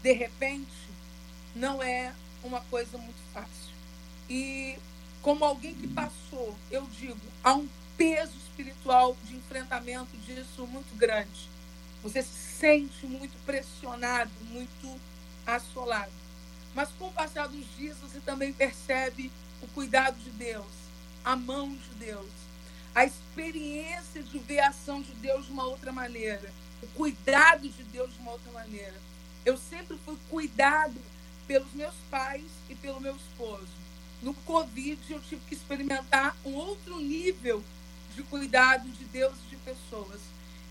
[0.03, 0.71] de repente
[1.55, 2.13] não é
[2.43, 3.72] uma coisa muito fácil.
[4.33, 4.79] E,
[5.21, 7.69] como alguém que passou, eu digo, há um
[7.99, 11.51] peso espiritual de enfrentamento disso muito grande.
[12.03, 14.99] Você se sente muito pressionado, muito
[15.47, 16.11] assolado.
[16.75, 20.73] Mas com o passar dos dias, você também percebe o cuidado de Deus,
[21.23, 22.31] a mão de Deus,
[22.95, 26.51] a experiência de ver a ação de Deus de uma outra maneira,
[26.83, 28.99] o cuidado de Deus de uma outra maneira.
[29.45, 30.99] Eu sempre fui cuidado
[31.47, 33.82] pelos meus pais e pelo meu esposo.
[34.23, 37.63] No Covid, eu tive que experimentar um outro nível
[38.15, 40.21] de cuidado de Deus e de pessoas.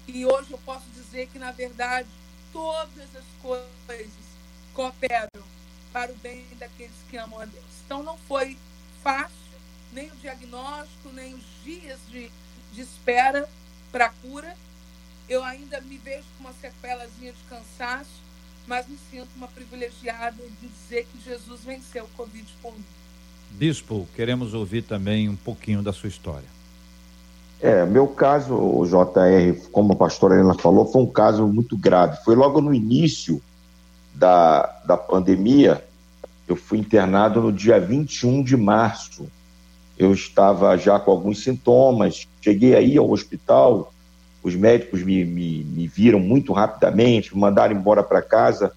[0.07, 2.07] E hoje eu posso dizer que, na verdade,
[2.53, 4.13] todas as coisas
[4.73, 5.43] cooperam
[5.91, 7.65] para o bem daqueles que amam a Deus.
[7.85, 8.57] Então, não foi
[9.03, 9.35] fácil,
[9.91, 12.31] nem o diagnóstico, nem os dias de,
[12.71, 13.49] de espera
[13.91, 14.55] para a cura.
[15.27, 18.21] Eu ainda me vejo com uma sequelazinha de cansaço,
[18.65, 23.00] mas me sinto uma privilegiada de dizer que Jesus venceu o Covid por mim.
[23.51, 26.47] Bispo, queremos ouvir também um pouquinho da sua história.
[27.59, 32.17] É, meu caso, o JR, como a pastora Helena falou, foi um caso muito grave.
[32.23, 33.41] Foi logo no início
[34.15, 35.85] da, da pandemia,
[36.47, 39.27] eu fui internado no dia 21 de março
[40.01, 42.27] eu estava já com alguns sintomas.
[42.41, 43.93] Cheguei aí ao hospital,
[44.41, 48.71] os médicos me, me, me viram muito rapidamente, me mandaram embora para casa.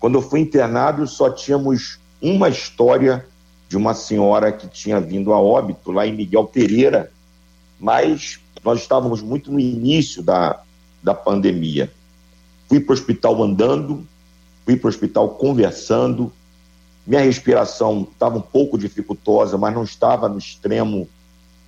[0.00, 3.24] Quando eu fui internado, só tínhamos uma história
[3.68, 7.10] de uma senhora que tinha vindo a óbito lá em Miguel Pereira,
[7.78, 10.60] mas nós estávamos muito no início da,
[11.02, 11.90] da pandemia.
[12.68, 14.06] Fui para o hospital andando,
[14.64, 16.32] fui para o hospital conversando,
[17.06, 21.08] minha respiração estava um pouco dificultosa, mas não estava no extremo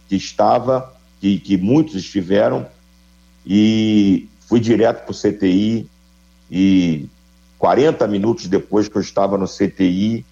[0.09, 2.67] que estava, que, que muitos estiveram,
[3.47, 5.89] e fui direto para o CTI,
[6.51, 7.09] e
[7.59, 10.25] 40 minutos depois que eu estava no CTI,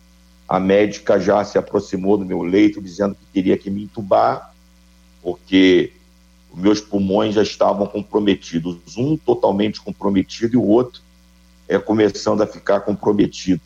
[0.49, 4.55] a médica já se aproximou do meu leito, dizendo que queria que me entubar,
[5.23, 5.93] porque
[6.55, 11.03] meus pulmões já estavam comprometidos, um totalmente comprometido e o outro
[11.69, 13.61] é começando a ficar comprometido.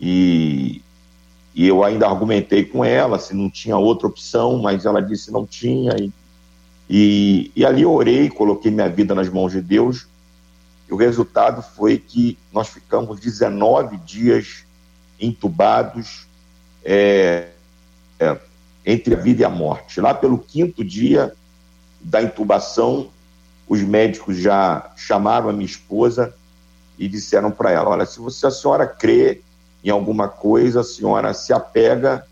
[0.00, 0.82] E,
[1.54, 5.46] e eu ainda argumentei com ela se não tinha outra opção, mas ela disse não
[5.46, 5.94] tinha.
[5.96, 6.12] E,
[6.90, 10.08] e, e ali eu orei, coloquei minha vida nas mãos de Deus.
[10.90, 14.63] E o resultado foi que nós ficamos 19 dias
[15.26, 16.26] entubados
[16.84, 17.48] é,
[18.18, 18.38] é,
[18.84, 20.00] entre a vida e a morte.
[20.00, 21.34] Lá pelo quinto dia
[22.00, 23.10] da intubação,
[23.68, 26.34] os médicos já chamaram a minha esposa
[26.98, 29.40] e disseram para ela: Olha, se você, a senhora crê
[29.82, 32.26] em alguma coisa, a senhora se apega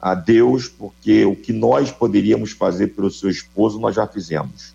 [0.00, 4.74] a Deus, porque o que nós poderíamos fazer pelo seu esposo, nós já fizemos.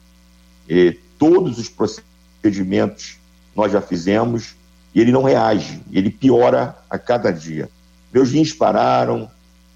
[0.69, 3.17] E todos os procedimentos
[3.55, 4.55] nós já fizemos
[4.95, 7.69] e ele não reage, ele piora a cada dia.
[8.13, 9.29] Meus rins pararam,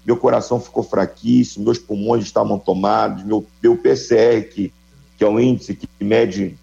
[0.04, 4.72] meu coração ficou fraquíssimo, meus pulmões estavam tomados, meu, meu PCR, que,
[5.18, 6.56] que é o índice que mede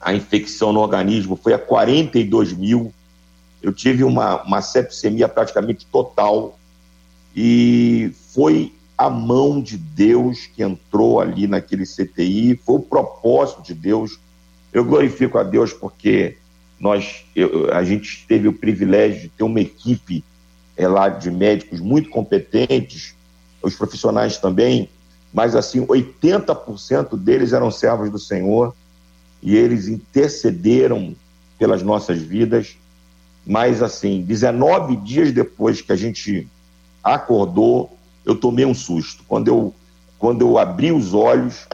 [0.00, 2.92] a infecção no organismo, foi a 42 mil.
[3.62, 6.58] Eu tive uma, uma sepsemia praticamente total
[7.36, 13.74] e foi a mão de Deus que entrou ali naquele CTI, foi o propósito de
[13.74, 14.18] Deus.
[14.72, 16.38] Eu glorifico a Deus porque
[16.82, 20.24] nós, eu, a gente teve o privilégio de ter uma equipe
[20.76, 23.14] é, lá de médicos muito competentes,
[23.62, 24.88] os profissionais também,
[25.32, 28.74] mas assim, 80% deles eram servos do Senhor
[29.40, 31.14] e eles intercederam
[31.56, 32.76] pelas nossas vidas.
[33.46, 36.48] Mas assim, 19 dias depois que a gente
[37.02, 39.22] acordou, eu tomei um susto.
[39.28, 39.72] Quando eu,
[40.18, 41.68] quando eu abri os olhos,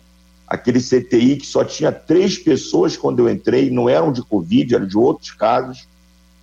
[0.49, 4.87] aquele CTI que só tinha três pessoas quando eu entrei, não eram de Covid, eram
[4.87, 5.87] de outros casos.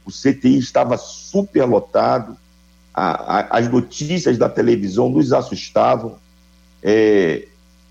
[0.06, 2.38] O CTI estava super lotado,
[2.94, 6.18] a, a, as notícias da televisão nos assustavam.
[6.84, 7.48] É,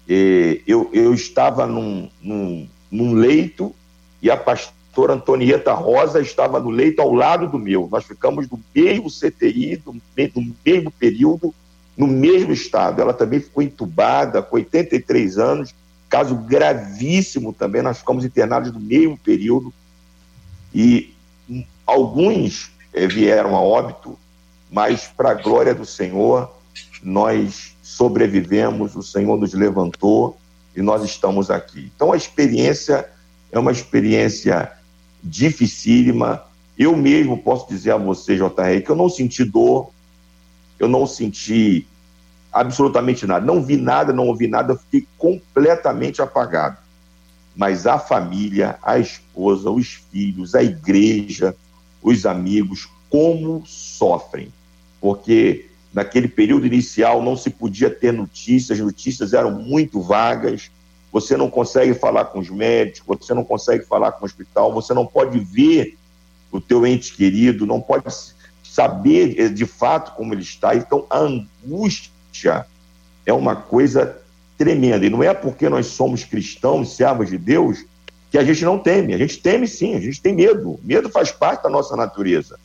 [0.09, 3.75] é, eu, eu estava num, num, num leito
[4.23, 7.89] e a pastora Antonieta Rosa estava no leito ao lado do meu.
[7.91, 11.53] Nós ficamos no mesmo CTI, no, no mesmo período,
[11.97, 13.03] no mesmo estado.
[13.03, 15.75] Ela também ficou entubada, com 83 anos,
[16.15, 19.75] caso gravíssimo também, nós ficamos internados no mesmo período
[20.73, 21.13] e
[21.85, 24.17] alguns eh, vieram a óbito,
[24.71, 26.57] mas para a glória do Senhor,
[27.03, 30.39] nós sobrevivemos, o Senhor nos levantou
[30.77, 31.91] e nós estamos aqui.
[31.97, 33.11] Então a experiência
[33.51, 34.71] é uma experiência
[35.21, 36.45] dificílima.
[36.79, 39.91] Eu mesmo posso dizer a você, JR, que eu não senti dor,
[40.79, 41.89] eu não senti
[42.55, 43.45] absolutamente nada.
[43.45, 46.79] Não vi nada, não ouvi nada, fiquei completamente apagado.
[47.57, 51.55] Mas a família, a esposa, os filhos, a igreja,
[52.01, 54.53] os amigos, como sofrem.
[55.01, 60.71] Porque naquele período inicial não se podia ter notícias, as notícias eram muito vagas,
[61.13, 64.93] você não consegue falar com os médicos, você não consegue falar com o hospital, você
[64.95, 65.97] não pode ver
[66.51, 68.07] o teu ente querido, não pode
[68.63, 70.75] saber eh, de fato como ele está.
[70.75, 72.14] Então a angústia
[73.27, 74.17] é uma coisa
[74.57, 75.05] tremenda.
[75.05, 77.85] E não é porque nós somos cristãos, servos de Deus,
[78.31, 79.15] que a gente não teme.
[79.15, 80.79] A gente teme sim, a gente tem medo.
[80.83, 82.59] Medo faz parte da nossa natureza.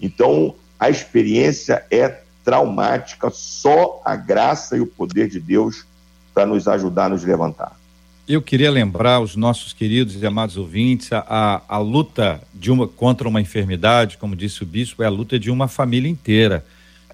[0.00, 5.84] Então, a experiência é traumática, só a graça e o poder de Deus
[6.32, 7.76] para nos ajudar a nos levantar.
[8.28, 13.28] Eu queria lembrar os nossos queridos e amados ouvintes, a, a luta de uma contra
[13.28, 16.64] uma enfermidade, como disse o bispo, é a luta de uma família inteira.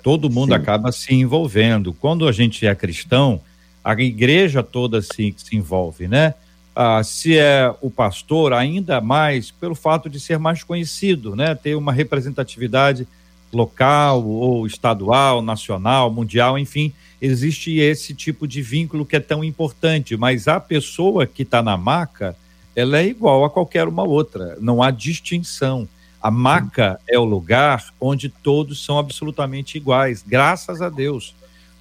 [0.03, 0.57] Todo mundo Sim.
[0.57, 1.93] acaba se envolvendo.
[1.93, 3.41] Quando a gente é cristão,
[3.85, 6.35] a igreja toda se, se envolve, né?
[6.75, 11.55] Ah, se é o pastor, ainda mais pelo fato de ser mais conhecido, né?
[11.55, 13.07] Ter uma representatividade
[13.53, 20.17] local ou estadual, nacional, mundial, enfim, existe esse tipo de vínculo que é tão importante.
[20.17, 22.35] Mas a pessoa que está na maca,
[22.75, 25.87] ela é igual a qualquer uma outra, não há distinção.
[26.23, 31.35] A maca é o lugar onde todos são absolutamente iguais, graças a Deus.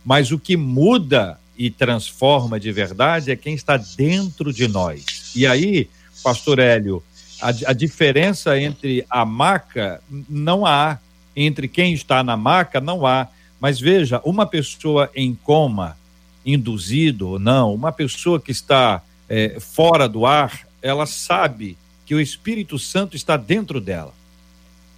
[0.04, 5.32] Mas o que muda e transforma de verdade é quem está dentro de nós.
[5.36, 5.88] E aí,
[6.24, 7.04] pastor Hélio,
[7.40, 10.98] a, a diferença entre a maca não há,
[11.36, 13.28] entre quem está na maca não há.
[13.60, 15.96] Mas veja, uma pessoa em coma,
[16.44, 21.78] induzido ou não, uma pessoa que está é, fora do ar, ela sabe
[22.08, 24.14] que o Espírito Santo está dentro dela.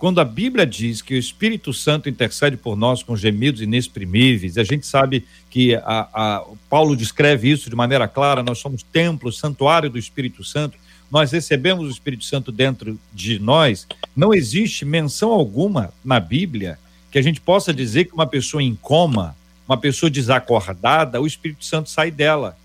[0.03, 4.63] Quando a Bíblia diz que o Espírito Santo intercede por nós com gemidos inexprimíveis, a
[4.65, 9.89] gente sabe que a, a, Paulo descreve isso de maneira clara: nós somos templo, santuário
[9.89, 10.77] do Espírito Santo,
[11.09, 13.87] nós recebemos o Espírito Santo dentro de nós.
[14.13, 16.77] Não existe menção alguma na Bíblia
[17.09, 21.63] que a gente possa dizer que uma pessoa em coma, uma pessoa desacordada, o Espírito
[21.63, 22.57] Santo sai dela.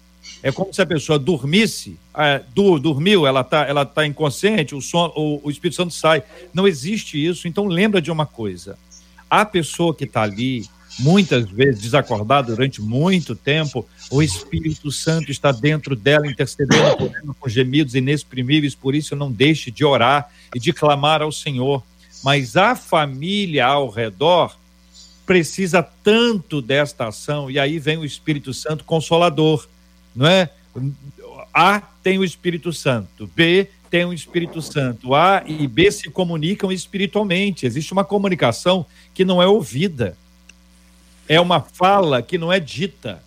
[0.43, 4.81] É como se a pessoa dormisse, é, do, dormiu, ela está ela tá inconsciente, o,
[4.81, 6.23] son, o, o Espírito Santo sai.
[6.55, 7.49] Não existe isso.
[7.49, 8.79] Então lembra de uma coisa:
[9.29, 10.65] a pessoa que está ali,
[10.99, 17.95] muitas vezes desacordada durante muito tempo, o Espírito Santo está dentro dela, intercedendo com gemidos
[17.95, 18.75] inexprimíveis.
[18.75, 21.83] Por isso, não deixe de orar e de clamar ao Senhor.
[22.23, 24.57] Mas a família ao redor
[25.27, 29.69] precisa tanto desta ação, e aí vem o Espírito Santo consolador
[30.15, 30.51] não é?
[31.53, 35.15] A tem o Espírito Santo, B tem o Espírito Santo.
[35.15, 37.67] A e B se comunicam espiritualmente.
[37.67, 38.85] Existe uma comunicação
[39.15, 40.17] que não é ouvida.
[41.27, 43.23] É uma fala que não é dita.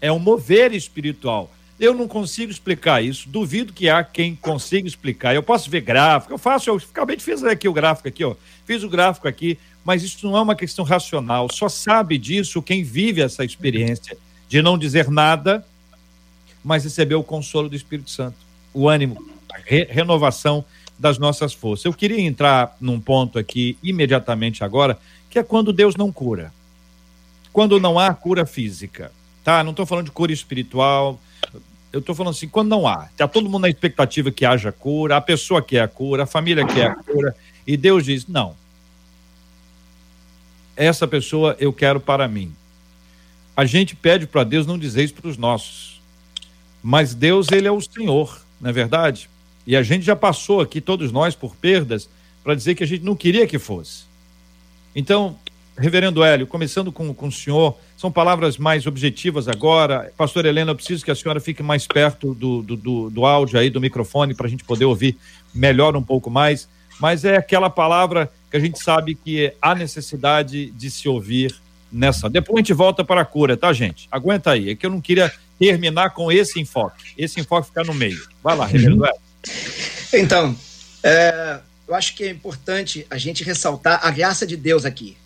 [0.00, 1.50] É um mover espiritual.
[1.78, 3.28] Eu não consigo explicar isso.
[3.28, 5.34] Duvido que há quem consiga explicar.
[5.34, 8.34] Eu posso ver gráfico, eu faço, eu acabei de fazer aqui o gráfico aqui, ó.
[8.66, 11.48] Fiz o gráfico aqui, mas isso não é uma questão racional.
[11.50, 14.16] Só sabe disso quem vive essa experiência
[14.48, 15.64] de não dizer nada
[16.62, 18.36] mas recebeu o consolo do Espírito Santo,
[18.72, 20.64] o ânimo, a re renovação
[20.98, 21.84] das nossas forças.
[21.86, 24.98] Eu queria entrar num ponto aqui imediatamente agora,
[25.30, 26.52] que é quando Deus não cura.
[27.52, 29.10] Quando não há cura física,
[29.42, 29.64] tá?
[29.64, 31.18] Não estou falando de cura espiritual,
[31.92, 35.16] eu estou falando assim, quando não há, está todo mundo na expectativa que haja cura,
[35.16, 37.34] a pessoa quer a cura, a família quer a cura,
[37.66, 38.54] e Deus diz: não.
[40.76, 42.54] Essa pessoa eu quero para mim.
[43.56, 45.99] A gente pede para Deus não dizer isso para os nossos.
[46.82, 49.28] Mas Deus, ele é o Senhor, não é verdade?
[49.66, 52.08] E a gente já passou aqui, todos nós, por perdas,
[52.42, 54.04] para dizer que a gente não queria que fosse.
[54.94, 55.36] Então,
[55.80, 60.12] Reverendo Hélio, começando com, com o senhor, são palavras mais objetivas agora.
[60.14, 63.58] Pastor Helena, eu preciso que a senhora fique mais perto do, do, do, do áudio
[63.58, 65.16] aí, do microfone, para a gente poder ouvir
[65.54, 66.68] melhor um pouco mais.
[67.00, 71.54] Mas é aquela palavra que a gente sabe que há necessidade de se ouvir
[71.92, 72.28] nessa.
[72.28, 74.08] Depois a gente volta para a cura, tá, gente?
[74.10, 74.70] Aguenta aí.
[74.70, 77.12] É que eu não queria terminar com esse enfoque.
[77.16, 78.26] Esse enfoque ficar no meio.
[78.42, 79.10] Vai lá, Reverendo uhum.
[80.12, 80.56] Então,
[81.02, 85.16] é, eu acho que é importante a gente ressaltar a graça de Deus aqui,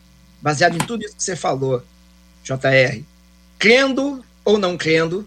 [0.41, 1.83] baseado em tudo isso que você falou,
[2.43, 3.03] JR.
[3.59, 5.27] Crendo ou não crendo,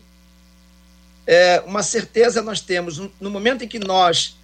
[1.26, 4.38] é, uma certeza nós temos, no momento em que nós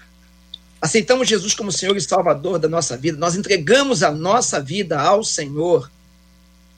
[0.82, 5.24] aceitamos Jesus como Senhor e Salvador da nossa vida, nós entregamos a nossa vida ao
[5.24, 5.89] Senhor,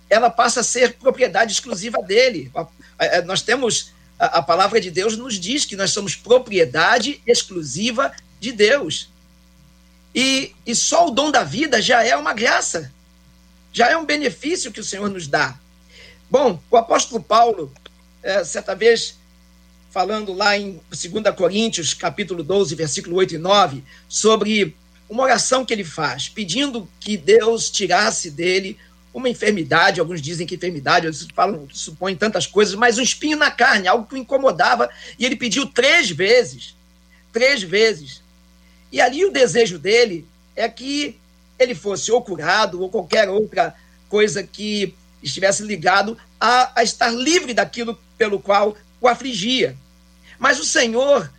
[0.09, 2.51] ela passa a ser propriedade exclusiva dele.
[3.25, 9.09] Nós temos, a, palavra de Deus nos diz que nós somos propriedade exclusiva de Deus.
[10.13, 12.91] E, e só o dom da vida já é uma graça,
[13.73, 15.59] já é um benefício que o Senhor nos dá.
[16.29, 17.73] Bom, o apóstolo Paulo,
[18.23, 19.15] é, certa vez,
[19.91, 24.75] falando lá em 2 Coríntios, capítulo 12, versículo 8 e 9, sobre
[25.09, 28.77] uma oração que ele faz, pedindo que Deus tirasse dele
[29.15, 33.49] uma enfermidade, alguns dizem que enfermidade, outros falam, supõem tantas coisas, mas um espinho na
[33.49, 36.75] carne, algo que o incomodava, e ele pediu três vezes,
[37.31, 38.21] três vezes.
[38.91, 41.17] E ali o desejo dele é que
[41.57, 43.73] ele fosse ou curado ou qualquer outra
[44.09, 44.93] coisa que
[45.23, 49.77] estivesse ligado a, a estar livre daquilo pelo qual o afligia.
[50.37, 51.31] Mas o Senhor,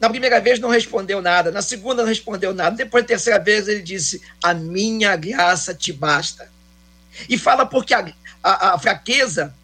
[0.00, 3.68] na primeira vez, não respondeu nada, na segunda, não respondeu nada, depois, na terceira vez,
[3.68, 6.50] ele disse: A minha graça te basta
[7.28, 8.06] e fala porque a,
[8.42, 9.54] a, a fraqueza,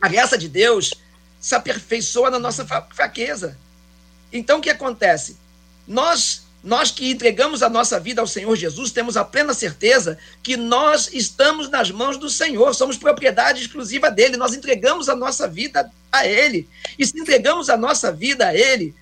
[0.00, 0.94] a graça de Deus,
[1.40, 3.58] se aperfeiçoa na nossa fraqueza.
[4.32, 5.36] Então, o que acontece?
[5.86, 10.56] Nós, nós que entregamos a nossa vida ao Senhor Jesus, temos a plena certeza que
[10.56, 15.90] nós estamos nas mãos do Senhor, somos propriedade exclusiva dele, nós entregamos a nossa vida
[16.10, 16.68] a Ele.
[16.98, 18.94] E se entregamos a nossa vida a Ele,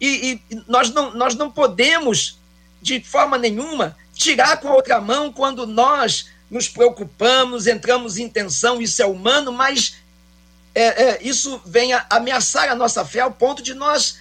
[0.00, 2.38] e, e nós, não, nós não podemos,
[2.80, 8.82] de forma nenhuma, tirar com a outra mão quando nós nos preocupamos, entramos em tensão,
[8.82, 9.96] isso é humano, mas
[10.74, 14.18] é, é, isso vem a ameaçar a nossa fé ao ponto de nós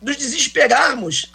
[0.00, 1.30] nos desesperarmos.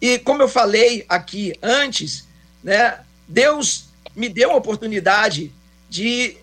[0.00, 2.26] E como eu falei aqui antes,
[2.62, 3.84] né, Deus
[4.16, 5.52] me deu a oportunidade
[5.88, 6.36] de,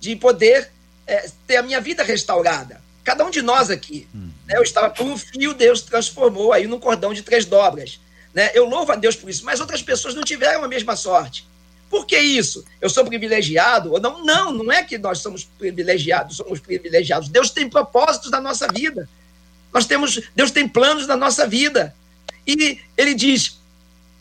[0.00, 0.70] de poder
[1.06, 2.82] é, ter a minha vida restaurada.
[3.04, 4.06] Cada um de nós aqui.
[4.46, 8.00] Né, eu estava por um fio, Deus transformou aí num cordão de três dobras.
[8.34, 8.50] Né?
[8.54, 11.46] Eu louvo a Deus por isso, mas outras pessoas não tiveram a mesma sorte.
[11.88, 12.64] Por que isso?
[12.80, 14.24] Eu sou privilegiado ou não?
[14.24, 17.28] Não, não é que nós somos privilegiados, somos privilegiados.
[17.28, 19.08] Deus tem propósitos na nossa vida.
[19.72, 21.94] Nós temos, Deus tem planos na nossa vida.
[22.46, 23.58] E ele diz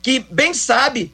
[0.01, 1.13] que bem sabe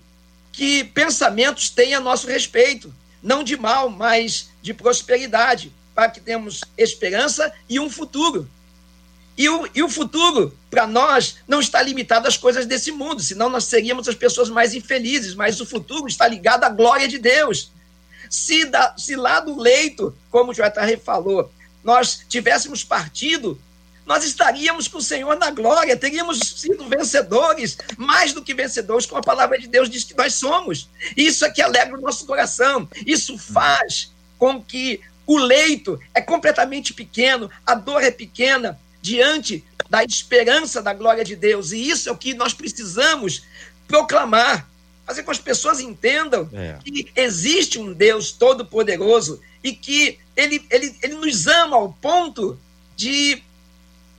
[0.51, 6.61] que pensamentos têm a nosso respeito, não de mal, mas de prosperidade, para que tenhamos
[6.77, 8.47] esperança e um futuro.
[9.37, 13.49] E o, e o futuro, para nós, não está limitado às coisas desse mundo, senão
[13.49, 17.71] nós seríamos as pessoas mais infelizes, mas o futuro está ligado à glória de Deus.
[18.29, 20.97] Se, da, se lá do leito, como o J.R.
[20.97, 21.51] falou,
[21.83, 23.59] nós tivéssemos partido,
[24.05, 29.19] nós estaríamos com o Senhor na glória, teríamos sido vencedores, mais do que vencedores, como
[29.19, 30.89] a palavra de Deus diz que nós somos.
[31.15, 32.87] Isso é que alegra o nosso coração.
[33.05, 40.01] Isso faz com que o leito é completamente pequeno, a dor é pequena, diante da
[40.01, 41.73] esperança da glória de Deus.
[41.73, 43.43] E isso é o que nós precisamos
[43.85, 44.67] proclamar,
[45.05, 46.79] fazer com que as pessoas entendam é.
[46.83, 52.57] que existe um Deus todo-poderoso e que ele, ele, ele nos ama ao ponto
[52.95, 53.43] de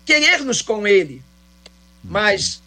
[0.04, 1.22] querer-nos com Ele.
[2.02, 2.62] Mas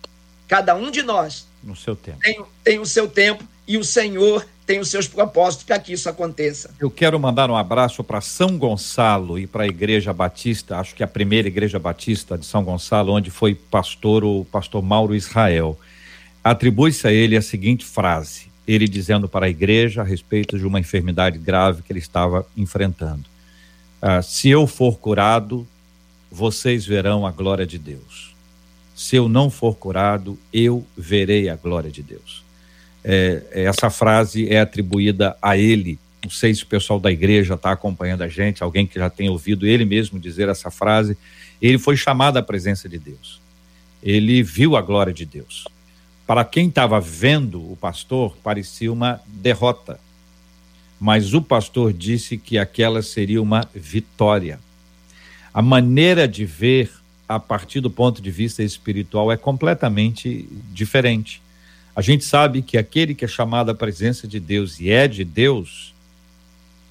[0.48, 2.20] cada um de nós no seu tempo.
[2.20, 6.10] Tem, tem o seu tempo e o Senhor tem os seus propósitos para que isso
[6.10, 6.72] aconteça.
[6.78, 11.02] Eu quero mandar um abraço para São Gonçalo e para a Igreja Batista, acho que
[11.02, 15.80] a primeira Igreja Batista de São Gonçalo, onde foi pastor o pastor Mauro Israel.
[16.44, 20.82] Atribui-se a ele a seguinte frase, ele dizendo para a igreja a respeito de uma
[20.82, 23.24] enfermidade grave que ele estava enfrentando:
[24.02, 25.66] ah, Se eu for curado,
[26.30, 28.36] vocês verão a glória de Deus.
[28.94, 32.47] Se eu não for curado, eu verei a glória de Deus
[33.10, 35.98] é, essa frase é atribuída a ele.
[36.22, 39.30] Não sei se o pessoal da igreja está acompanhando a gente, alguém que já tem
[39.30, 41.18] ouvido ele mesmo dizer essa frase.
[41.62, 43.40] Ele foi chamado à presença de Deus.
[44.04, 45.64] Ele viu a glória de Deus.
[46.26, 49.98] Para quem estava vendo o pastor, parecia uma derrota.
[51.00, 54.60] Mas o pastor disse que aquela seria uma vitória.
[55.54, 56.92] A maneira de ver,
[57.26, 61.42] a partir do ponto de vista espiritual, é completamente diferente.
[61.98, 65.24] A gente sabe que aquele que é chamado à presença de Deus e é de
[65.24, 65.96] Deus,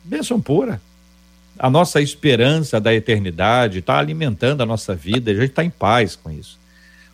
[0.03, 0.83] bênção pura.
[1.57, 6.17] A nossa esperança da eternidade está alimentando a nossa vida, a gente está em paz
[6.17, 6.59] com isso.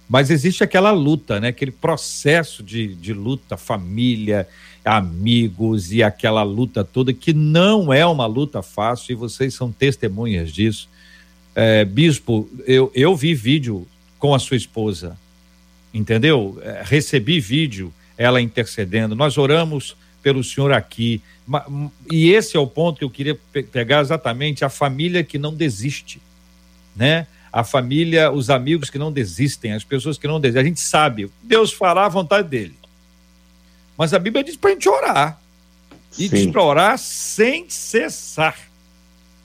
[0.09, 1.49] Mas existe aquela luta, né?
[1.49, 4.49] aquele processo de, de luta, família,
[4.83, 10.51] amigos e aquela luta toda, que não é uma luta fácil e vocês são testemunhas
[10.51, 10.89] disso.
[11.55, 13.87] É, bispo, eu, eu vi vídeo
[14.19, 15.15] com a sua esposa
[15.93, 16.61] entendeu?
[16.63, 19.15] É, recebi vídeo, ela intercedendo.
[19.15, 21.21] Nós oramos pelo senhor aqui.
[22.11, 23.39] E esse é o ponto que eu queria
[23.71, 26.21] pegar exatamente: a família que não desiste,
[26.95, 27.27] né?
[27.53, 30.63] A família, os amigos que não desistem, as pessoas que não desistem.
[30.63, 32.75] A gente sabe, Deus fará a vontade dele.
[33.97, 35.41] Mas a Bíblia diz para a gente orar.
[36.19, 36.37] E Sim.
[36.37, 38.57] diz para orar sem cessar.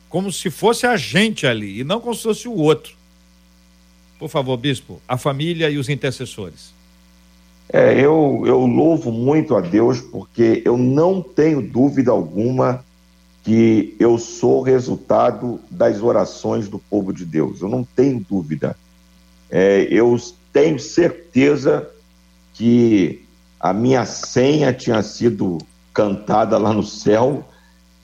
[0.08, 2.97] Como se fosse a gente ali, e não como se fosse o outro.
[4.20, 6.74] Por favor, bispo, a família e os intercessores.
[7.72, 12.84] É, eu, eu louvo muito a Deus porque eu não tenho dúvida alguma
[13.44, 17.62] que eu sou resultado das orações do povo de Deus.
[17.62, 18.76] Eu não tenho dúvida.
[19.50, 20.18] É, eu
[20.52, 21.88] tenho certeza
[22.54, 23.24] que
[23.60, 25.60] a minha senha tinha sido
[25.94, 27.46] cantada lá no céu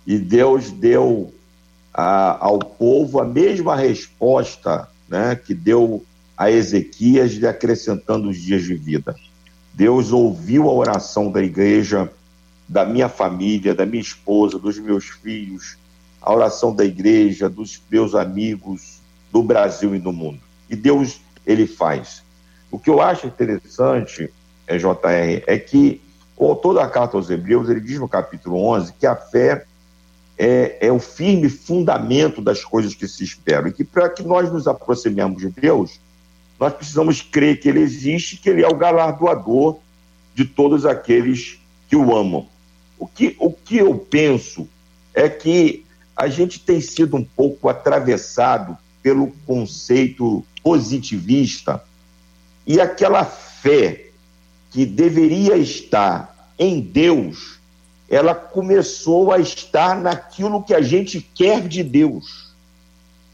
[0.05, 1.33] e Deus deu
[1.93, 6.03] a, ao povo a mesma resposta né, que deu
[6.35, 9.15] a Ezequias, lhe acrescentando os dias de vida.
[9.71, 12.11] Deus ouviu a oração da igreja,
[12.67, 15.77] da minha família, da minha esposa, dos meus filhos,
[16.19, 19.01] a oração da igreja, dos meus amigos
[19.31, 20.39] do Brasil e do mundo.
[20.67, 22.23] E Deus, ele faz.
[22.71, 24.33] O que eu acho interessante,
[24.65, 26.01] é, JR, é que
[26.35, 29.67] o autor da carta aos Hebreus, ele diz no capítulo 11 que a fé
[30.37, 33.67] é, é o firme fundamento das coisas que se esperam.
[33.67, 35.99] E que para que nós nos aproximemos de Deus,
[36.59, 39.77] nós precisamos crer que Ele existe, que Ele é o galardoador
[40.33, 42.47] de todos aqueles que o amam.
[42.97, 44.67] O que, o que eu penso
[45.13, 51.83] é que a gente tem sido um pouco atravessado pelo conceito positivista
[52.65, 54.05] e aquela fé
[54.71, 57.59] que deveria estar em Deus
[58.09, 62.53] ela começou a estar naquilo que a gente quer de Deus.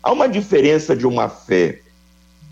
[0.01, 1.81] Há uma diferença de uma fé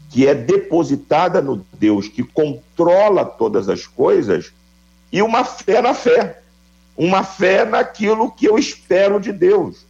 [0.09, 4.51] que é depositada no Deus que controla todas as coisas
[5.11, 6.41] e uma fé na fé.
[6.95, 9.85] Uma fé naquilo que eu espero de Deus.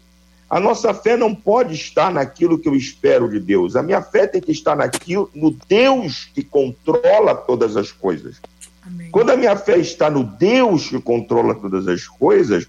[0.50, 3.76] A nossa fé não pode estar naquilo que eu espero de Deus.
[3.76, 8.40] A minha fé tem que estar naquilo, no Deus que controla todas as coisas.
[8.88, 9.12] Amém.
[9.12, 12.68] Quando a minha fé está no Deus que controla todas as coisas,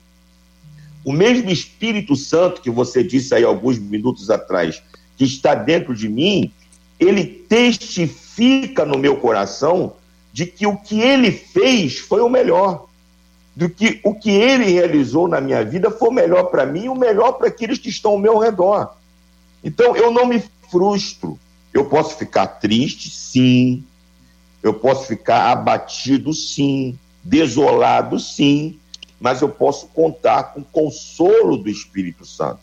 [1.05, 4.83] o mesmo Espírito Santo que você disse aí alguns minutos atrás,
[5.17, 6.53] que está dentro de mim,
[6.99, 9.95] ele testifica no meu coração
[10.33, 12.89] de que o que ele fez foi o melhor
[13.59, 16.89] do que o que ele realizou na minha vida foi o melhor para mim e
[16.89, 18.95] o melhor para aqueles que estão ao meu redor.
[19.65, 20.41] Então eu não me
[20.71, 21.37] frustro.
[21.75, 23.85] Eu posso ficar triste, sim.
[24.69, 26.99] Eu posso ficar abatido, sim.
[27.25, 28.79] Desolado, sim.
[29.19, 32.61] Mas eu posso contar com o consolo do Espírito Santo.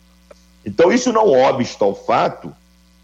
[0.64, 2.52] Então isso não obsta ao fato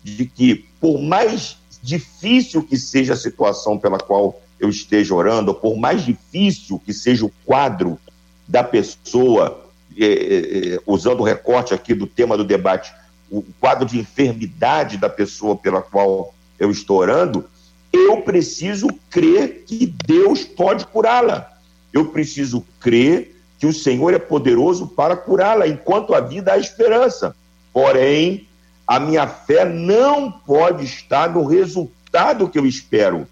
[0.03, 5.76] de que, por mais difícil que seja a situação pela qual eu esteja orando, por
[5.76, 7.98] mais difícil que seja o quadro
[8.46, 12.92] da pessoa, é, é, é, usando o recorte aqui do tema do debate,
[13.30, 17.44] o quadro de enfermidade da pessoa pela qual eu estou orando,
[17.93, 21.53] eu preciso crer que Deus pode curá-la.
[21.93, 27.36] Eu preciso crer que o Senhor é poderoso para curá-la, enquanto a vida há esperança.
[27.72, 28.49] Porém,
[28.86, 33.26] a minha fé não pode estar no resultado que eu espero,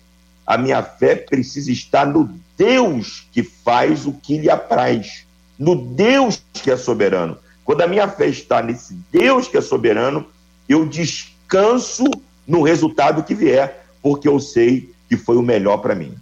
[0.47, 5.25] a minha fé precisa estar no Deus que faz o que lhe apraz,
[5.59, 7.39] no Deus que é soberano.
[7.65, 10.27] Quando a minha fé está nesse Deus que é soberano,
[10.69, 12.05] eu descanso
[12.47, 16.15] no resultado que vier, porque eu sei que foi o melhor para mim.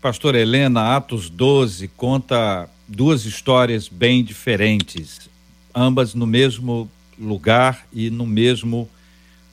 [0.00, 5.28] Pastor Helena, Atos 12 conta duas histórias bem diferentes,
[5.74, 8.88] ambas no mesmo lugar e no mesmo,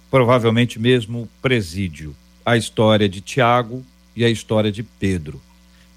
[0.09, 2.15] provavelmente mesmo presídio.
[2.45, 3.83] A história de Tiago
[4.15, 5.41] e a história de Pedro.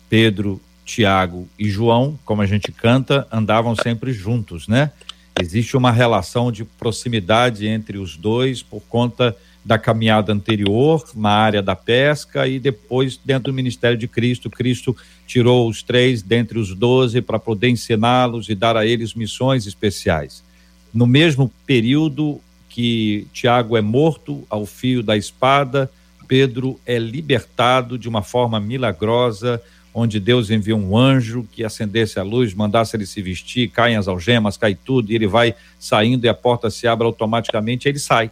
[0.09, 4.93] Pedro, Tiago e João, como a gente canta, andavam sempre juntos, né?
[5.41, 11.63] Existe uma relação de proximidade entre os dois por conta da caminhada anterior na área
[11.63, 14.51] da pesca e depois dentro do ministério de Cristo.
[14.51, 14.95] Cristo
[15.27, 20.45] tirou os três dentre os doze para poder ensiná-los e dar a eles missões especiais.
[20.93, 25.91] No mesmo período que Tiago é morto ao fio da espada,
[26.29, 29.63] Pedro é libertado de uma forma milagrosa,
[29.95, 34.09] onde Deus envia um anjo que acendesse a luz, mandasse ele se vestir, caem as
[34.09, 38.01] algemas, cai tudo, e ele vai saindo e a porta se abre automaticamente, e ele
[38.01, 38.31] sai.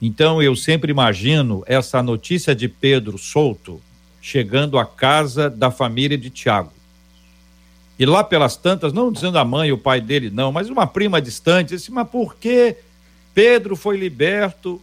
[0.00, 3.80] Então eu sempre imagino essa notícia de Pedro solto
[4.20, 6.72] chegando à casa da família de Tiago.
[7.98, 10.86] E lá pelas tantas, não dizendo a mãe e o pai dele, não, mas uma
[10.86, 12.76] prima distante, disse, mas por que
[13.34, 14.80] Pedro foi liberto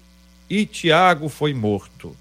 [0.49, 2.15] e Tiago foi morto.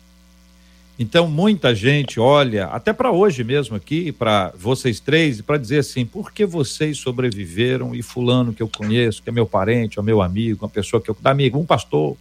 [0.99, 6.07] Então, muita gente olha, até para hoje mesmo aqui, para vocês três, para dizer assim:
[6.07, 10.23] por que vocês sobreviveram e Fulano que eu conheço, que é meu parente, é meu
[10.23, 11.17] amigo, uma pessoa que eu.
[11.23, 12.17] amigo, um pastor,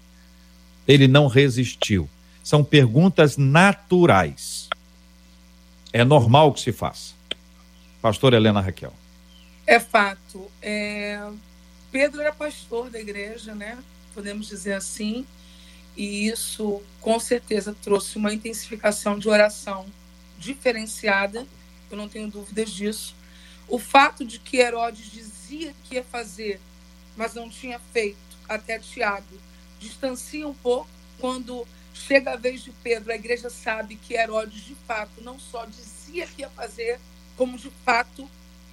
[0.87, 2.09] ele não resistiu.
[2.43, 4.69] São perguntas naturais.
[5.91, 7.13] É normal que se faça.
[8.01, 8.93] Pastor Helena Raquel.
[9.65, 10.49] É fato.
[10.61, 11.19] É...
[11.91, 13.77] Pedro era pastor da igreja, né?
[14.13, 15.25] Podemos dizer assim
[15.95, 19.85] e isso com certeza trouxe uma intensificação de oração
[20.37, 21.47] diferenciada,
[21.89, 23.15] eu não tenho dúvidas disso.
[23.67, 26.59] O fato de que Herodes dizia que ia fazer,
[27.15, 28.17] mas não tinha feito,
[28.47, 29.25] até Tiago,
[29.85, 34.75] distancia um pouco quando chega a vez de Pedro, a igreja sabe que Herodes de
[34.75, 36.99] fato não só dizia que ia fazer,
[37.37, 38.29] como de fato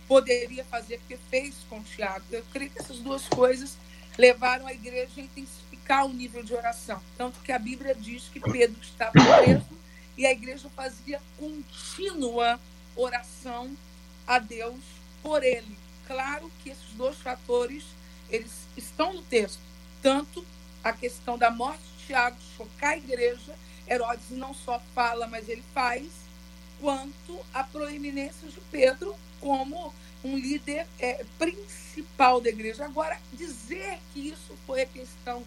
[0.08, 2.24] poderia fazer, porque fez com Tiago.
[2.30, 3.78] Eu creio que essas duas coisas
[4.18, 7.00] levaram a igreja a intensificar o nível de oração.
[7.16, 9.66] Tanto que a Bíblia diz que Pedro estava preso
[10.16, 12.60] e a igreja fazia contínua
[12.96, 13.74] oração
[14.26, 14.80] a Deus
[15.22, 15.78] por ele.
[16.06, 17.84] Claro que esses dois fatores
[18.28, 19.60] eles estão no texto,
[20.02, 20.44] tanto
[20.82, 23.54] a questão da morte de Tiago chocar a igreja,
[23.88, 26.08] Herodes não só fala, mas ele faz,
[26.80, 29.92] quanto a proeminência de Pedro como
[30.24, 32.84] um líder é, principal da igreja.
[32.84, 35.44] Agora, dizer que isso foi a questão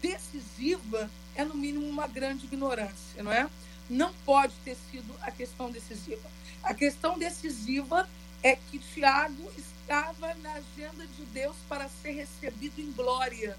[0.00, 3.48] decisiva é, no mínimo, uma grande ignorância, não é?
[3.88, 6.28] Não pode ter sido a questão decisiva.
[6.62, 8.08] A questão decisiva
[8.42, 13.56] é que Tiago estava na agenda de Deus para ser recebido em glória.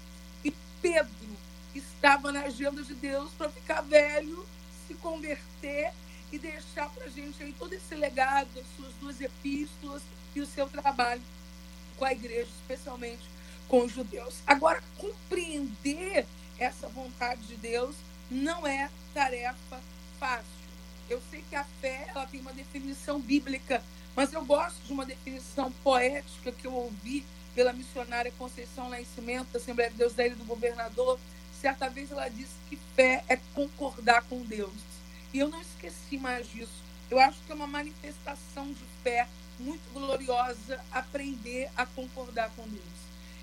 [0.80, 1.36] Pedro
[1.74, 4.46] estava na agenda de Deus para ficar velho,
[4.86, 5.92] se converter
[6.32, 10.02] e deixar para a gente aí todo esse legado, as suas duas epístolas
[10.34, 11.22] e o seu trabalho
[11.96, 13.22] com a igreja, especialmente
[13.68, 14.36] com os judeus.
[14.46, 16.26] Agora, compreender
[16.58, 17.94] essa vontade de Deus
[18.30, 19.80] não é tarefa
[20.18, 20.60] fácil.
[21.08, 23.82] Eu sei que a fé ela tem uma definição bíblica,
[24.14, 27.24] mas eu gosto de uma definição poética que eu ouvi
[27.54, 31.18] pela missionária Conceição Nascimento, da Assembleia de Deus da Ilha do Governador,
[31.60, 34.72] certa vez ela disse que fé é concordar com Deus.
[35.32, 36.82] E eu não esqueci mais disso.
[37.10, 39.28] Eu acho que é uma manifestação de fé
[39.58, 42.84] muito gloriosa aprender a concordar com Deus.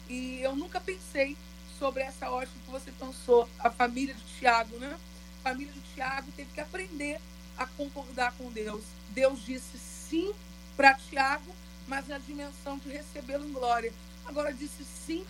[0.10, 1.38] E eu nunca pensei
[1.78, 4.98] sobre essa ótica que você pensou, a família de Tiago, né?
[5.40, 7.20] A família de Tiago teve que aprender
[7.58, 8.84] a concordar com Deus.
[9.10, 10.34] Deus disse sim
[10.76, 11.56] para Tiago,
[11.88, 13.94] mas na dimensão de recebê-lo em glória.
[14.26, 15.26] Agora disse sim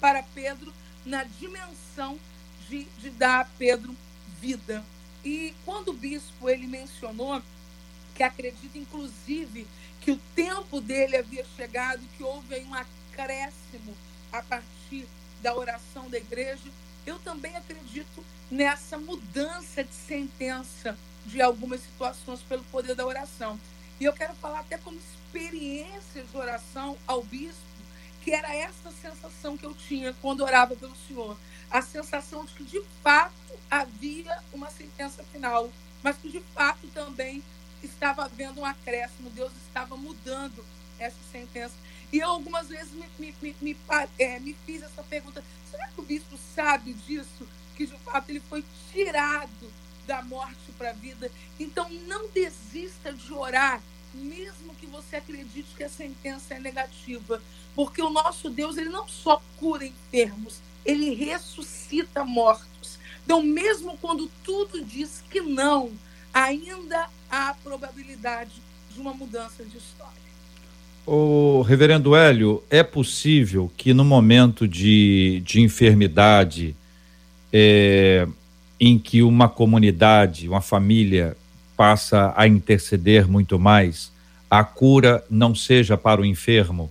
[0.00, 0.72] para Pedro
[1.04, 2.18] na dimensão
[2.68, 3.94] de, de dar a Pedro
[4.40, 4.84] vida.
[5.24, 7.42] E quando o bispo ele mencionou
[8.14, 9.66] que acredita inclusive
[10.00, 13.96] que o tempo dele havia chegado, que houve um acréscimo
[14.30, 15.06] a partir
[15.42, 16.70] da oração da igreja,
[17.06, 23.58] eu também acredito nessa mudança de sentença de algumas situações pelo poder da oração.
[24.00, 27.62] E eu quero falar até como experiência de oração ao bispo,
[28.22, 31.36] que era essa sensação que eu tinha quando orava pelo Senhor.
[31.70, 33.32] A sensação de que de fato
[33.70, 35.70] havia uma sentença final,
[36.02, 37.42] mas que de fato também
[37.82, 40.64] estava havendo um acréscimo, Deus estava mudando
[40.98, 41.74] essa sentença.
[42.12, 43.76] E eu algumas vezes me, me, me, me,
[44.18, 47.48] é, me fiz essa pergunta: será que o bispo sabe disso?
[47.76, 49.72] Que de fato ele foi tirado
[50.06, 51.30] da morte para a vida.
[51.58, 53.82] Então não desista de orar,
[54.14, 57.42] mesmo que você acredite que a sentença é negativa,
[57.74, 62.98] porque o nosso Deus ele não só cura enfermos, ele ressuscita mortos.
[63.24, 65.92] Então mesmo quando tudo diz que não,
[66.32, 68.62] ainda há probabilidade
[68.92, 70.14] de uma mudança de história.
[71.06, 76.74] O reverendo Hélio, é possível que no momento de, de enfermidade,
[77.52, 78.26] é,
[78.78, 81.36] em que uma comunidade, uma família
[81.76, 84.12] passa a interceder muito mais,
[84.50, 86.90] a cura não seja para o enfermo,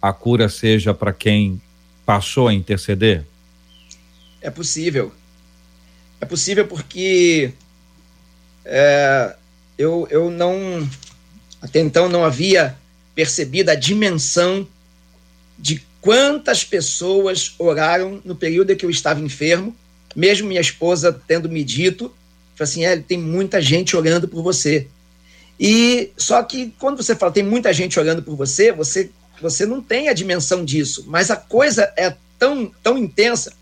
[0.00, 1.60] a cura seja para quem
[2.04, 3.24] passou a interceder?
[4.40, 5.12] É possível.
[6.20, 7.52] É possível porque
[8.64, 9.36] é,
[9.78, 10.88] eu, eu não.
[11.60, 12.76] Até então não havia
[13.14, 14.66] percebida a dimensão
[15.58, 19.76] de quantas pessoas oraram no período em que eu estava enfermo,
[20.14, 22.12] mesmo minha esposa tendo me dito,
[22.60, 24.86] assim, é, tem muita gente orando por você.
[25.58, 29.10] E só que quando você fala tem muita gente orando por você, você
[29.40, 33.52] você não tem a dimensão disso, mas a coisa é tão tão intensa.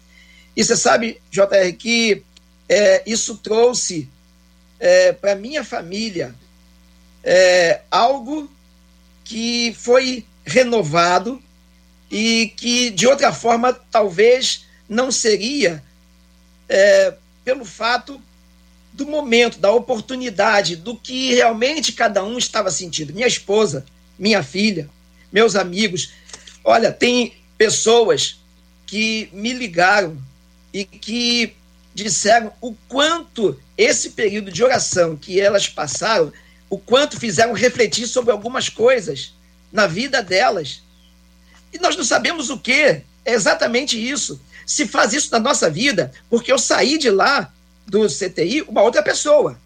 [0.55, 2.23] E você sabe, JR, que
[2.69, 4.09] é, isso trouxe
[4.79, 6.35] é, para minha família
[7.23, 8.51] é, algo
[9.25, 11.41] que foi renovado
[12.11, 15.83] e que, de outra forma, talvez não seria
[16.71, 17.15] é,
[17.45, 18.21] pelo fato
[18.93, 23.13] do momento, da oportunidade, do que realmente cada um estava sentindo.
[23.13, 23.85] Minha esposa,
[24.19, 24.89] minha filha,
[25.33, 26.13] meus amigos.
[26.65, 28.41] Olha, tem pessoas
[28.87, 30.17] que me ligaram
[30.73, 31.55] e que
[31.95, 36.33] disseram o quanto esse período de oração que elas passaram
[36.69, 39.35] o quanto fizeram refletir sobre algumas coisas
[39.73, 40.83] na vida delas.
[41.73, 43.03] E nós não sabemos o que.
[43.23, 44.41] É exatamente isso.
[44.71, 47.53] Se faz isso na nossa vida, porque eu saí de lá,
[47.89, 49.59] do CTI, uma outra pessoa.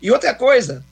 [0.00, 0.82] E outra coisa,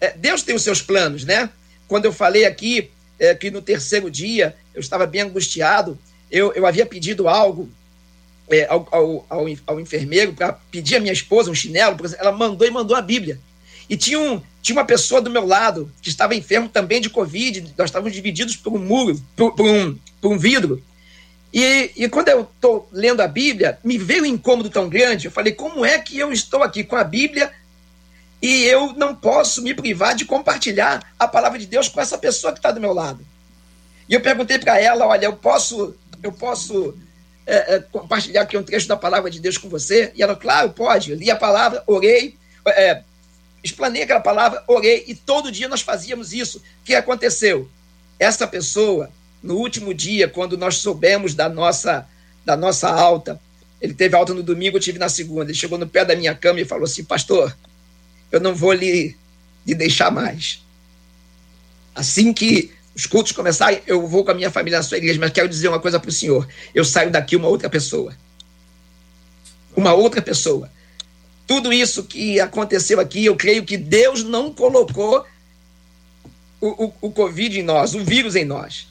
[0.00, 1.50] é, Deus tem os seus planos, né?
[1.86, 5.98] Quando eu falei aqui é, que no terceiro dia eu estava bem angustiado,
[6.30, 7.68] eu, eu havia pedido algo
[8.48, 12.66] é, ao, ao, ao, ao enfermeiro para pedir a minha esposa um chinelo, ela mandou
[12.66, 13.38] e mandou a Bíblia.
[13.86, 17.74] E tinha, um, tinha uma pessoa do meu lado que estava enfermo também de Covid.
[17.76, 20.82] Nós estávamos divididos por um muro, por, por um, por um vidro.
[21.52, 25.26] E, e quando eu estou lendo a Bíblia, me veio um incômodo tão grande.
[25.26, 27.50] Eu falei, como é que eu estou aqui com a Bíblia
[28.40, 32.52] e eu não posso me privar de compartilhar a palavra de Deus com essa pessoa
[32.52, 33.24] que está do meu lado?
[34.08, 36.96] E eu perguntei para ela, olha, eu posso, eu posso
[37.46, 40.12] é, é, compartilhar aqui um trecho da palavra de Deus com você?
[40.14, 41.10] E ela, claro, pode.
[41.10, 42.36] Eu li a palavra, orei,
[42.68, 43.02] é,
[43.62, 46.58] explanei aquela palavra, orei, e todo dia nós fazíamos isso.
[46.58, 47.68] O que aconteceu?
[48.18, 49.10] Essa pessoa,
[49.42, 52.06] no último dia, quando nós soubemos da nossa,
[52.44, 53.40] da nossa alta,
[53.80, 55.50] ele teve alta no domingo, eu tive na segunda.
[55.50, 57.56] Ele chegou no pé da minha cama e falou assim: Pastor,
[58.30, 59.16] eu não vou lhe,
[59.66, 60.62] lhe deixar mais.
[61.94, 65.32] Assim que os cultos começarem, eu vou com a minha família na sua igreja, mas
[65.32, 68.14] quero dizer uma coisa para o senhor: eu saio daqui uma outra pessoa.
[69.74, 70.70] Uma outra pessoa
[71.50, 75.26] tudo isso que aconteceu aqui, eu creio que Deus não colocou
[76.60, 78.86] o, o, o Covid em nós, o vírus em nós.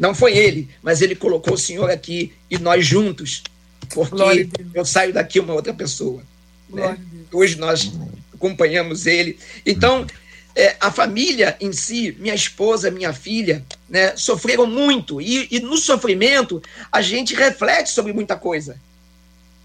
[0.00, 3.42] Não foi ele, mas ele colocou o Senhor aqui e nós juntos,
[3.90, 4.40] porque
[4.72, 6.22] eu saio daqui uma outra pessoa.
[6.70, 6.96] Né?
[7.30, 7.92] Hoje nós
[8.32, 9.38] acompanhamos ele.
[9.66, 10.06] Então,
[10.56, 15.20] é, a família em si, minha esposa, minha filha, né, sofreram muito.
[15.20, 18.80] E, e no sofrimento, a gente reflete sobre muita coisa.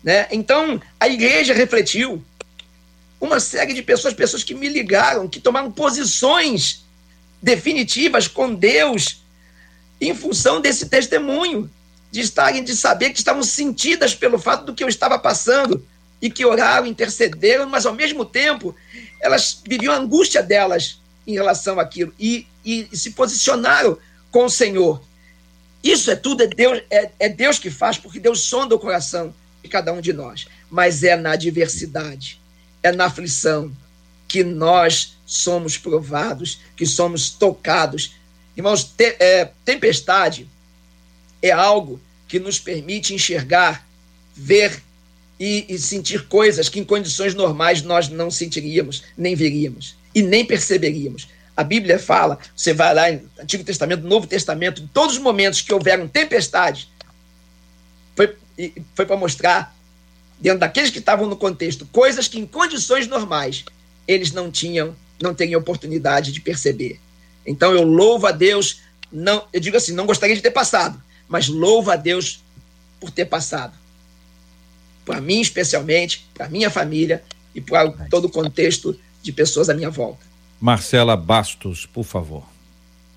[0.04, 0.28] Né?
[0.32, 2.22] Então, a igreja refletiu.
[3.22, 6.84] Uma série de pessoas, pessoas que me ligaram, que tomaram posições
[7.42, 9.24] definitivas com Deus
[10.00, 11.70] em função desse testemunho,
[12.12, 15.86] de estarem, de saber que estavam sentidas pelo fato do que eu estava passando
[16.22, 18.76] e que oraram, intercederam, mas ao mesmo tempo
[19.22, 23.98] elas viviam a angústia delas em relação àquilo e, e, e se posicionaram
[24.32, 25.02] com o Senhor.
[25.84, 29.34] Isso é tudo, é Deus, é, é Deus que faz, porque Deus sonda o coração
[29.62, 30.48] de cada um de nós.
[30.70, 32.42] Mas é na adversidade,
[32.82, 33.72] é na aflição
[34.28, 38.16] que nós somos provados, que somos tocados.
[38.56, 40.48] Irmãos, te, é, tempestade
[41.42, 43.86] é algo que nos permite enxergar,
[44.36, 44.82] ver
[45.40, 50.46] e, e, sentir coisas que em condições normais nós não sentiríamos, nem veríamos e nem
[50.46, 51.28] perceberíamos.
[51.56, 55.62] A Bíblia fala, você vai lá no Antigo Testamento, Novo Testamento, em todos os momentos
[55.62, 56.88] que houveram tempestades,
[58.16, 58.36] foi,
[58.94, 59.76] foi para mostrar,
[60.40, 63.64] dentro daqueles que estavam no contexto, coisas que em condições normais
[64.08, 67.00] eles não tinham, não teriam oportunidade de perceber.
[67.46, 68.82] Então eu louvo a Deus,
[69.12, 72.44] não, eu digo assim, não gostaria de ter passado, mas louvo a Deus
[73.00, 73.74] por ter passado
[75.06, 77.24] para mim especialmente, para minha família
[77.54, 80.26] e para todo o contexto de pessoas à minha volta.
[80.60, 82.44] Marcela Bastos, por favor.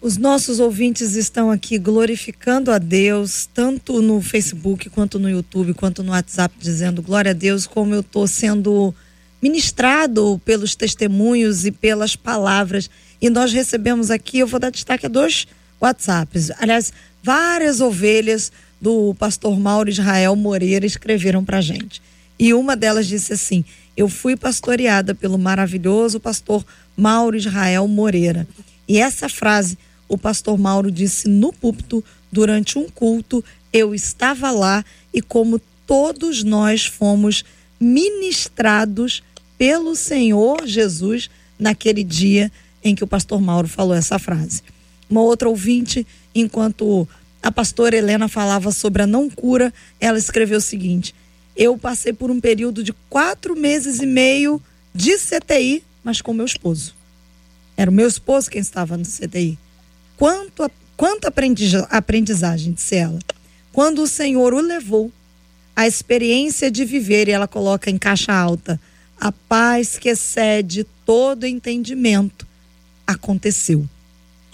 [0.01, 6.05] Os nossos ouvintes estão aqui glorificando a Deus, tanto no Facebook, quanto no YouTube, quanto
[6.05, 8.95] no WhatsApp, dizendo glória a Deus, como eu estou sendo
[9.43, 12.89] ministrado pelos testemunhos e pelas palavras.
[13.21, 15.47] E nós recebemos aqui, eu vou dar destaque a dois
[15.81, 16.51] WhatsApps.
[16.59, 16.93] Aliás,
[17.23, 22.01] várias ovelhas do pastor Mauro Israel Moreira escreveram para gente.
[22.39, 23.65] E uma delas disse assim:
[23.97, 26.65] Eu fui pastoreada pelo maravilhoso pastor
[26.97, 28.47] Mauro Israel Moreira.
[28.87, 29.77] E essa frase
[30.09, 32.03] o pastor Mauro disse no púlpito
[32.33, 33.45] durante um culto.
[33.73, 37.45] Eu estava lá e, como todos nós fomos
[37.79, 39.23] ministrados
[39.59, 42.51] pelo Senhor Jesus naquele dia
[42.83, 44.63] em que o pastor Mauro falou essa frase.
[45.09, 47.09] Uma outra ouvinte, enquanto
[47.43, 51.15] a pastora Helena falava sobre a não cura, ela escreveu o seguinte:
[51.57, 54.61] Eu passei por um período de quatro meses e meio
[54.95, 56.95] de CTI, mas com meu esposo.
[57.77, 59.57] Era o meu esposo quem estava no CTI.
[60.17, 61.29] Quanto, quanto
[61.91, 63.21] aprendizagem, disse ela.
[63.73, 65.13] Quando o Senhor o levou,
[65.77, 68.81] a experiência de viver, e ela coloca em caixa alta,
[69.21, 72.48] a paz que excede todo entendimento,
[73.09, 73.89] aconteceu.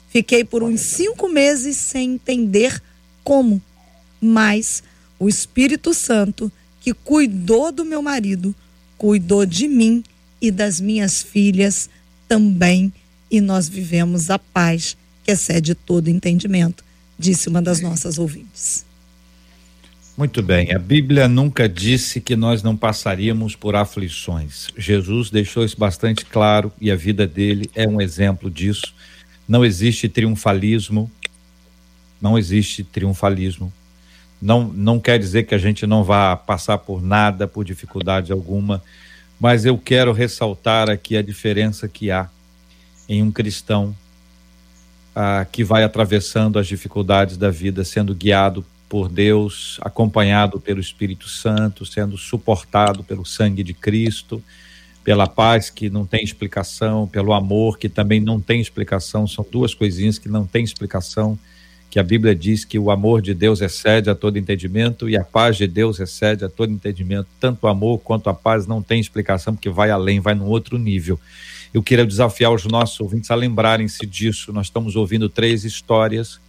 [0.09, 2.81] Fiquei por uns cinco meses sem entender
[3.25, 3.61] como,
[4.21, 4.81] mas
[5.19, 8.55] o Espírito Santo, que cuidou do meu marido,
[8.97, 10.05] cuidou de mim
[10.41, 11.91] e das minhas filhas
[12.29, 12.93] também,
[13.29, 16.85] e nós vivemos a paz que excede todo entendimento,
[17.19, 18.85] disse uma das nossas ouvintes.
[20.17, 24.69] Muito bem, a Bíblia nunca disse que nós não passaríamos por aflições.
[24.77, 28.95] Jesus deixou isso bastante claro e a vida dele é um exemplo disso.
[29.49, 31.11] Não existe triunfalismo.
[32.23, 33.73] Não existe triunfalismo.
[34.41, 38.81] Não, não quer dizer que a gente não vá passar por nada, por dificuldade alguma,
[39.41, 42.29] mas eu quero ressaltar aqui a diferença que há
[43.09, 43.93] em um cristão
[45.13, 51.29] ah, que vai atravessando as dificuldades da vida, sendo guiado por Deus, acompanhado pelo Espírito
[51.29, 54.43] Santo, sendo suportado pelo sangue de Cristo
[55.05, 59.75] pela paz que não tem explicação, pelo amor que também não tem explicação, são duas
[59.75, 61.39] coisinhas que não têm explicação,
[61.91, 65.23] que a Bíblia diz que o amor de Deus excede a todo entendimento e a
[65.23, 67.29] paz de Deus excede a todo entendimento.
[67.39, 70.79] Tanto o amor quanto a paz não tem explicação, porque vai além, vai num outro
[70.79, 71.21] nível.
[71.73, 74.53] Eu queria desafiar os nossos ouvintes a lembrarem-se disso.
[74.53, 76.41] Nós estamos ouvindo três histórias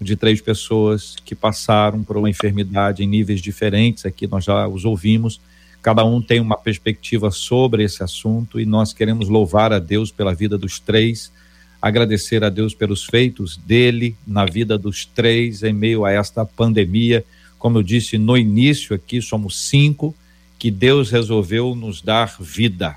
[0.00, 4.84] de três pessoas que passaram por uma enfermidade em níveis diferentes aqui, nós já os
[4.84, 5.40] ouvimos
[5.82, 10.34] Cada um tem uma perspectiva sobre esse assunto e nós queremos louvar a Deus pela
[10.34, 11.32] vida dos três,
[11.80, 17.24] agradecer a Deus pelos feitos dele na vida dos três em meio a esta pandemia.
[17.58, 20.14] Como eu disse no início aqui, somos cinco
[20.58, 22.96] que Deus resolveu nos dar vida.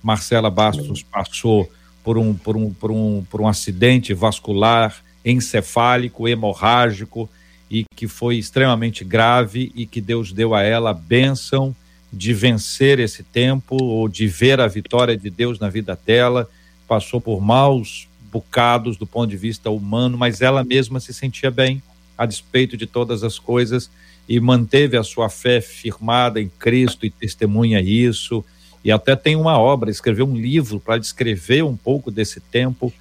[0.00, 1.68] Marcela Bastos passou
[2.04, 7.28] por um, por um, por um, por um acidente vascular encefálico, hemorrágico,
[7.70, 11.74] e que foi extremamente grave e que Deus deu a ela a bênção
[12.12, 16.50] de vencer esse tempo ou de ver a vitória de Deus na vida dela,
[16.88, 21.80] passou por maus bocados do ponto de vista humano, mas ela mesma se sentia bem
[22.18, 23.90] a despeito de todas as coisas
[24.28, 28.44] e manteve a sua fé firmada em Cristo e testemunha isso.
[28.84, 32.92] E até tem uma obra, escreveu um livro para descrever um pouco desse tempo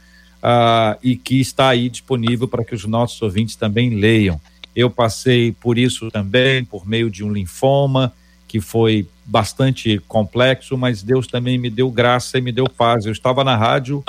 [0.43, 4.39] uh, e que está aí disponível para que os nossos ouvintes também leiam.
[4.75, 8.13] Eu passei por isso também, por meio de um linfoma,
[8.47, 13.05] que foi bastante complexo, mas Deus também me deu graça e me deu paz.
[13.05, 14.03] Eu estava na rádio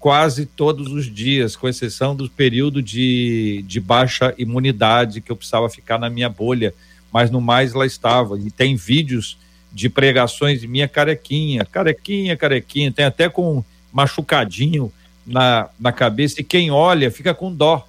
[0.00, 5.70] quase todos os dias, com exceção do período de, de baixa imunidade, que eu precisava
[5.70, 6.74] ficar na minha bolha,
[7.12, 8.38] mas no mais lá estava.
[8.38, 9.38] E tem vídeos
[9.72, 14.92] de pregações minha carequinha, carequinha, carequinha, tem até com machucadinho
[15.26, 17.86] na, na cabeça, e quem olha fica com dó.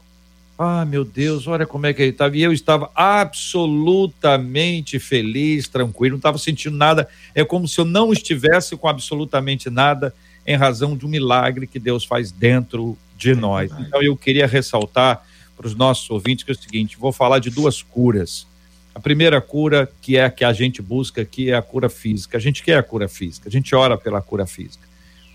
[0.58, 2.38] Ah, meu Deus, olha como é que ele estava.
[2.38, 7.10] E eu estava absolutamente feliz, tranquilo, não estava sentindo nada.
[7.34, 10.14] É como se eu não estivesse com absolutamente nada,
[10.48, 13.70] em razão de um milagre que Deus faz dentro de é nós.
[13.80, 15.22] Então eu queria ressaltar
[15.58, 18.48] para os nossos ouvintes que é o seguinte: vou falar de duas curas
[18.96, 22.38] a primeira cura, que é a que a gente busca aqui, é a cura física.
[22.38, 24.85] A gente quer a cura física, a gente ora pela cura física.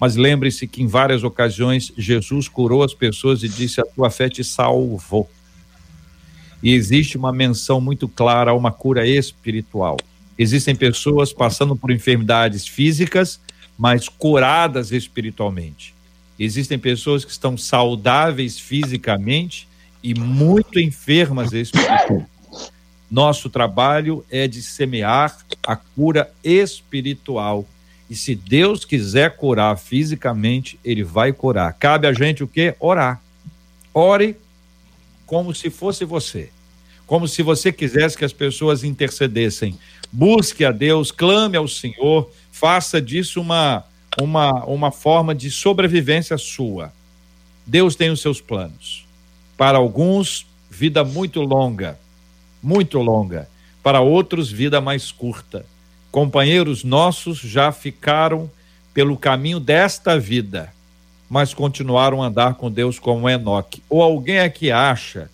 [0.01, 4.30] Mas lembre-se que em várias ocasiões Jesus curou as pessoas e disse: A tua fé
[4.30, 5.30] te salvou.
[6.62, 9.98] E existe uma menção muito clara a uma cura espiritual.
[10.38, 13.38] Existem pessoas passando por enfermidades físicas,
[13.76, 15.94] mas curadas espiritualmente.
[16.38, 19.68] Existem pessoas que estão saudáveis fisicamente
[20.03, 22.26] e muito enfermas espiritualmente.
[23.11, 25.36] Nosso trabalho é de semear
[25.66, 27.66] a cura espiritual.
[28.11, 31.73] E se Deus quiser curar fisicamente, ele vai curar.
[31.75, 32.75] Cabe a gente o quê?
[32.81, 33.23] Orar.
[33.95, 34.37] Ore
[35.25, 36.51] como se fosse você.
[37.07, 39.79] Como se você quisesse que as pessoas intercedessem.
[40.11, 43.85] Busque a Deus, clame ao Senhor, faça disso uma
[44.21, 46.93] uma uma forma de sobrevivência sua.
[47.65, 49.07] Deus tem os seus planos.
[49.57, 51.97] Para alguns, vida muito longa
[52.63, 53.49] muito longa,
[53.83, 55.65] para outros, vida mais curta.
[56.11, 58.51] Companheiros nossos já ficaram
[58.93, 60.73] pelo caminho desta vida,
[61.29, 63.83] mas continuaram a andar com Deus como Enoque.
[63.89, 65.31] Ou alguém aqui acha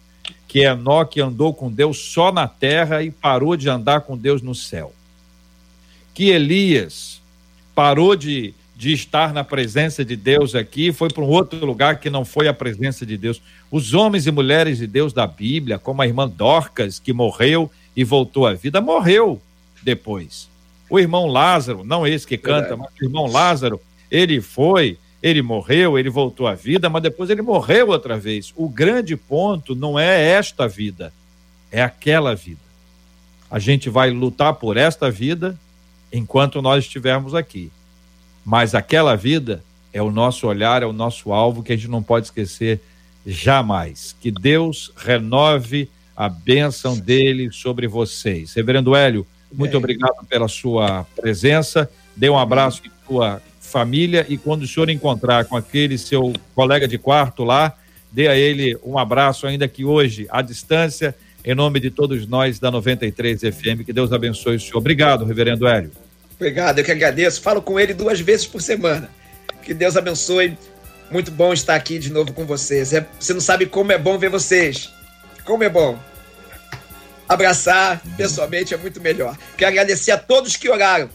[0.47, 4.55] que Enoque andou com Deus só na terra e parou de andar com Deus no
[4.55, 4.93] céu?
[6.12, 7.20] Que Elias
[7.74, 12.11] parou de de estar na presença de Deus aqui, foi para um outro lugar que
[12.11, 13.41] não foi a presença de Deus.
[13.70, 18.05] Os homens e mulheres de Deus da Bíblia, como a irmã Dorcas, que morreu e
[18.05, 19.41] voltou à vida, morreu
[19.83, 20.47] depois.
[20.89, 22.80] O irmão Lázaro, não esse que canta, Verdade.
[22.80, 23.80] mas o irmão Lázaro,
[24.11, 28.53] ele foi, ele morreu, ele voltou à vida, mas depois ele morreu outra vez.
[28.57, 31.12] O grande ponto não é esta vida,
[31.70, 32.61] é aquela vida.
[33.51, 35.59] A gente vai lutar por esta vida
[36.12, 37.70] enquanto nós estivermos aqui
[38.47, 42.01] mas aquela vida é o nosso olhar, é o nosso alvo que a gente não
[42.01, 42.80] pode esquecer
[43.26, 44.14] jamais.
[44.20, 48.55] Que Deus renove a bênção dele sobre vocês.
[48.55, 49.76] Reverendo Hélio, muito é.
[49.76, 51.88] obrigado pela sua presença.
[52.14, 56.86] Dê um abraço em sua família e quando o senhor encontrar com aquele seu colega
[56.86, 57.74] de quarto lá,
[58.11, 62.59] dê a ele um abraço, ainda que hoje, à distância, em nome de todos nós
[62.59, 63.84] da 93 FM.
[63.84, 64.78] Que Deus abençoe o senhor.
[64.78, 65.92] Obrigado, reverendo Hélio.
[66.34, 67.40] Obrigado, eu que agradeço.
[67.40, 69.09] Falo com ele duas vezes por semana.
[69.62, 70.57] Que Deus abençoe.
[71.11, 72.92] Muito bom estar aqui de novo com vocês.
[72.92, 74.92] É, você não sabe como é bom ver vocês.
[75.44, 75.99] Como é bom.
[77.29, 79.37] Abraçar pessoalmente é muito melhor.
[79.57, 81.09] Quero agradecer a todos que oraram.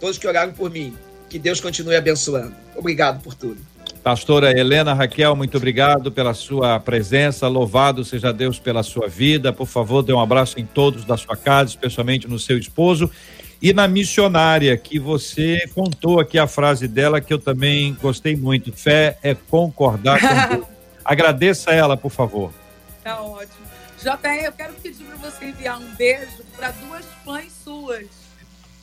[0.00, 0.96] Todos que oraram por mim.
[1.28, 2.54] Que Deus continue abençoando.
[2.74, 3.58] Obrigado por tudo.
[4.02, 7.46] Pastora Helena Raquel, muito obrigado pela sua presença.
[7.48, 9.52] Louvado seja Deus pela sua vida.
[9.52, 13.10] Por favor, dê um abraço em todos da sua casa, especialmente no seu esposo.
[13.60, 18.72] E na missionária, que você contou aqui a frase dela, que eu também gostei muito:
[18.72, 20.66] fé é concordar com Deus.
[21.04, 22.52] Agradeça ela, por favor.
[23.04, 23.59] Tá ótimo.
[24.02, 28.06] JR, eu quero pedir para você enviar um beijo para duas fãs suas.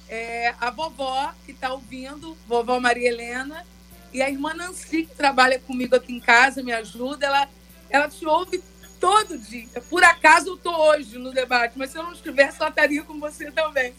[0.07, 3.65] É, a vovó, que está ouvindo, vovó Maria Helena,
[4.13, 7.26] e a irmã Nancy, que trabalha comigo aqui em casa, me ajuda.
[7.26, 7.49] Ela,
[7.89, 8.63] ela te ouve
[8.99, 9.68] todo dia.
[9.89, 13.20] Por acaso eu estou hoje no debate, mas se eu não estivesse, ela estaria com
[13.20, 13.93] você também.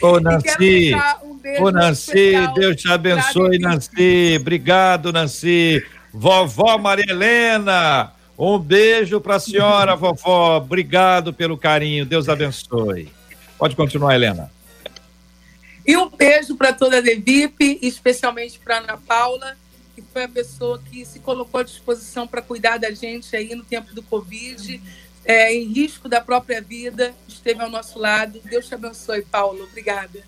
[0.00, 4.38] Ô, Nancy, um ô, Nancy, Deus te abençoe, Nancy.
[4.40, 5.84] Obrigado, Nancy.
[6.12, 10.56] Vovó Maria Helena, um beijo para a senhora, vovó.
[10.56, 12.06] Obrigado pelo carinho.
[12.06, 13.12] Deus abençoe.
[13.58, 14.50] Pode continuar, Helena.
[15.86, 19.56] E um beijo para toda a Devip, especialmente para Ana Paula,
[19.94, 23.62] que foi a pessoa que se colocou à disposição para cuidar da gente aí no
[23.62, 24.80] tempo do Covid
[25.24, 28.40] é, em risco da própria vida, esteve ao nosso lado.
[28.48, 29.64] Deus te abençoe, Paulo.
[29.64, 30.20] Obrigada.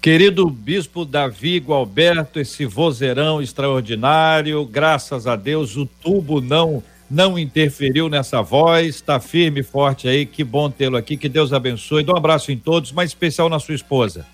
[0.00, 6.82] Querido Bispo Davi Gualberto, esse vozeirão extraordinário, graças a Deus o tubo não
[7.14, 11.52] não interferiu nessa voz, está firme e forte aí, que bom tê-lo aqui, que Deus
[11.52, 12.02] abençoe.
[12.02, 14.26] Dá um abraço em todos, mas especial na sua esposa.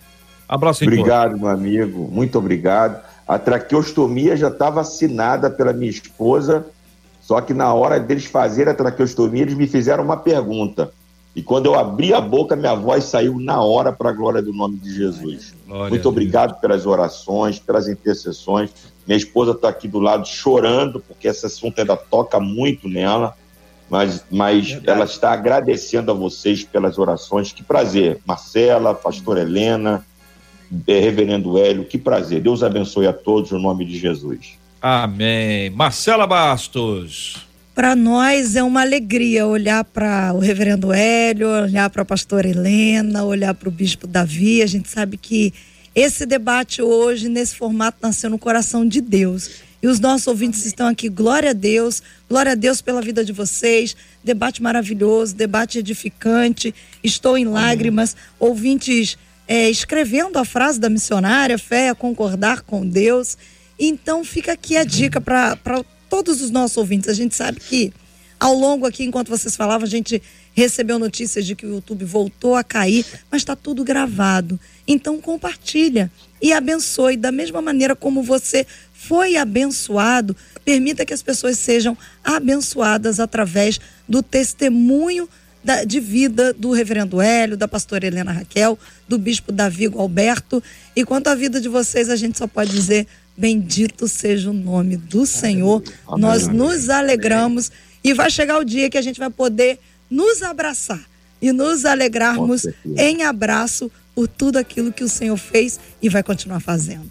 [0.48, 2.08] Abraço, Obrigado, meu amigo.
[2.10, 3.00] Muito obrigado.
[3.28, 6.66] A traqueostomia já estava assinada pela minha esposa,
[7.20, 10.90] só que na hora deles fazerem a traqueostomia, eles me fizeram uma pergunta.
[11.36, 14.52] E quando eu abri a boca, minha voz saiu na hora para a glória do
[14.52, 15.54] nome de Jesus.
[15.70, 18.70] Glória Muito obrigado pelas orações, pelas intercessões.
[19.06, 23.36] Minha esposa está aqui do lado chorando, porque esse assunto ainda toca muito nela,
[23.88, 27.52] mas, mas ela está agradecendo a vocês pelas orações.
[27.52, 28.18] Que prazer.
[28.26, 30.04] Marcela, pastor Helena,
[30.88, 32.40] é, reverendo Hélio, que prazer.
[32.40, 34.58] Deus abençoe a todos no nome de Jesus.
[34.82, 35.70] Amém.
[35.70, 37.48] Marcela Bastos.
[37.80, 43.24] Para nós é uma alegria olhar para o reverendo Hélio, olhar para a pastora Helena,
[43.24, 44.60] olhar para o bispo Davi.
[44.60, 45.54] A gente sabe que
[45.94, 49.62] esse debate hoje, nesse formato, nasceu no coração de Deus.
[49.82, 51.08] E os nossos ouvintes estão aqui.
[51.08, 53.96] Glória a Deus, glória a Deus pela vida de vocês.
[54.22, 56.74] Debate maravilhoso, debate edificante.
[57.02, 58.14] Estou em lágrimas.
[58.38, 59.16] Ouvintes
[59.48, 63.38] é, escrevendo a frase da missionária: fé é concordar com Deus.
[63.78, 65.56] Então fica aqui a dica para
[66.10, 67.08] todos os nossos ouvintes.
[67.08, 67.92] A gente sabe que
[68.38, 70.20] ao longo aqui, enquanto vocês falavam, a gente
[70.52, 74.58] recebeu notícias de que o YouTube voltou a cair, mas está tudo gravado.
[74.86, 76.10] Então compartilha
[76.42, 80.36] e abençoe da mesma maneira como você foi abençoado.
[80.64, 85.28] Permita que as pessoas sejam abençoadas através do testemunho
[85.62, 90.62] da, de vida do reverendo Hélio, da pastora Helena Raquel, do bispo Davi Alberto.
[90.96, 93.06] E quanto à vida de vocês, a gente só pode dizer
[93.40, 95.82] Bendito seja o nome do Senhor.
[96.06, 96.20] Amém.
[96.20, 97.72] Nós nos alegramos
[98.04, 99.78] e vai chegar o dia que a gente vai poder
[100.10, 101.00] nos abraçar
[101.40, 106.60] e nos alegrarmos em abraço por tudo aquilo que o Senhor fez e vai continuar
[106.60, 107.10] fazendo.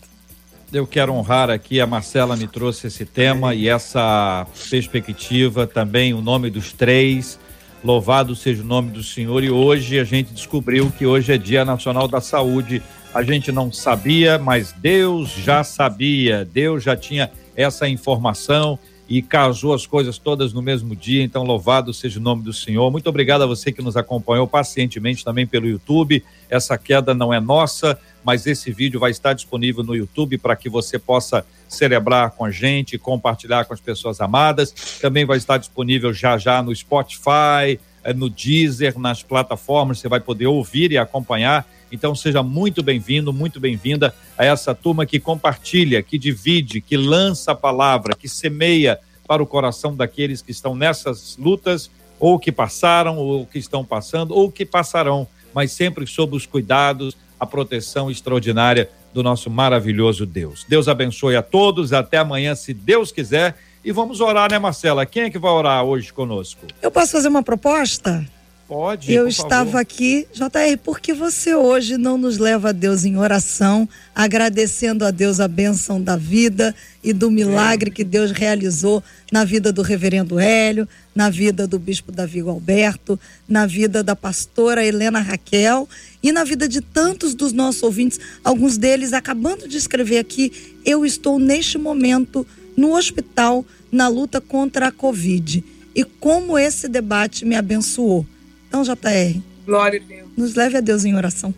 [0.72, 6.22] Eu quero honrar aqui, a Marcela me trouxe esse tema e essa perspectiva, também o
[6.22, 7.40] nome dos três.
[7.84, 9.44] Louvado seja o nome do Senhor.
[9.44, 12.82] E hoje a gente descobriu que hoje é Dia Nacional da Saúde
[13.14, 18.78] a gente não sabia, mas Deus já sabia, Deus já tinha essa informação
[19.08, 21.24] e casou as coisas todas no mesmo dia.
[21.24, 22.92] Então, louvado seja o nome do Senhor.
[22.92, 26.24] Muito obrigado a você que nos acompanhou pacientemente também pelo YouTube.
[26.48, 30.70] Essa queda não é nossa, mas esse vídeo vai estar disponível no YouTube para que
[30.70, 34.72] você possa celebrar com a gente, compartilhar com as pessoas amadas.
[35.00, 40.00] Também vai estar disponível já já no Spotify, eh, no Deezer, nas plataformas.
[40.00, 45.06] Você vai poder ouvir e acompanhar então seja muito bem-vindo, muito bem-vinda a essa turma
[45.06, 50.52] que compartilha, que divide, que lança a palavra, que semeia para o coração daqueles que
[50.52, 51.90] estão nessas lutas,
[52.20, 57.18] ou que passaram, ou que estão passando, ou que passarão, mas sempre sob os cuidados,
[57.40, 60.66] a proteção extraordinária do nosso maravilhoso Deus.
[60.68, 63.56] Deus abençoe a todos, até amanhã, se Deus quiser.
[63.84, 65.06] E vamos orar, né, Marcela?
[65.06, 66.66] Quem é que vai orar hoje conosco?
[66.82, 68.26] Eu posso fazer uma proposta?
[68.70, 69.12] Pode.
[69.12, 69.80] Eu estava favor.
[69.80, 75.10] aqui, JR, por que você hoje não nos leva a Deus em oração, agradecendo a
[75.10, 80.40] Deus a bênção da vida e do milagre que Deus realizou na vida do reverendo
[80.40, 85.90] Hélio, na vida do bispo Davi Alberto, na vida da pastora Helena Raquel
[86.22, 91.04] e na vida de tantos dos nossos ouvintes, alguns deles acabando de escrever aqui, eu
[91.04, 92.46] estou neste momento
[92.78, 95.64] no hospital na luta contra a Covid.
[95.96, 98.28] E como esse debate me abençoou.
[98.70, 99.40] Então, JR.
[99.66, 100.30] Glória a Deus.
[100.38, 101.54] Nos leve a Deus em oração.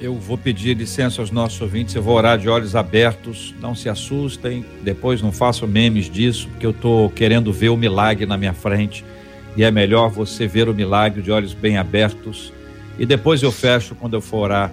[0.00, 3.54] Eu vou pedir licença aos nossos ouvintes, eu vou orar de olhos abertos.
[3.60, 8.26] Não se assustem, depois não façam memes disso, porque eu estou querendo ver o milagre
[8.26, 9.04] na minha frente.
[9.56, 12.52] E é melhor você ver o milagre de olhos bem abertos.
[12.98, 14.72] E depois eu fecho quando eu for orar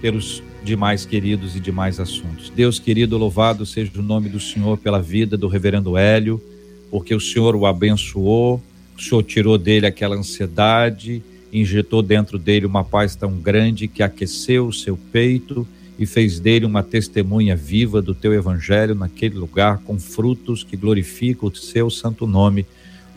[0.00, 2.50] pelos demais queridos e demais assuntos.
[2.50, 6.42] Deus querido, louvado seja o nome do Senhor pela vida do reverendo Hélio,
[6.90, 8.62] porque o Senhor o abençoou,
[8.98, 11.22] o Senhor tirou dele aquela ansiedade,
[11.52, 15.66] injetou dentro dele uma paz tão grande que aqueceu o seu peito
[15.96, 21.48] e fez dele uma testemunha viva do teu evangelho naquele lugar, com frutos que glorificam
[21.48, 22.66] o seu santo nome.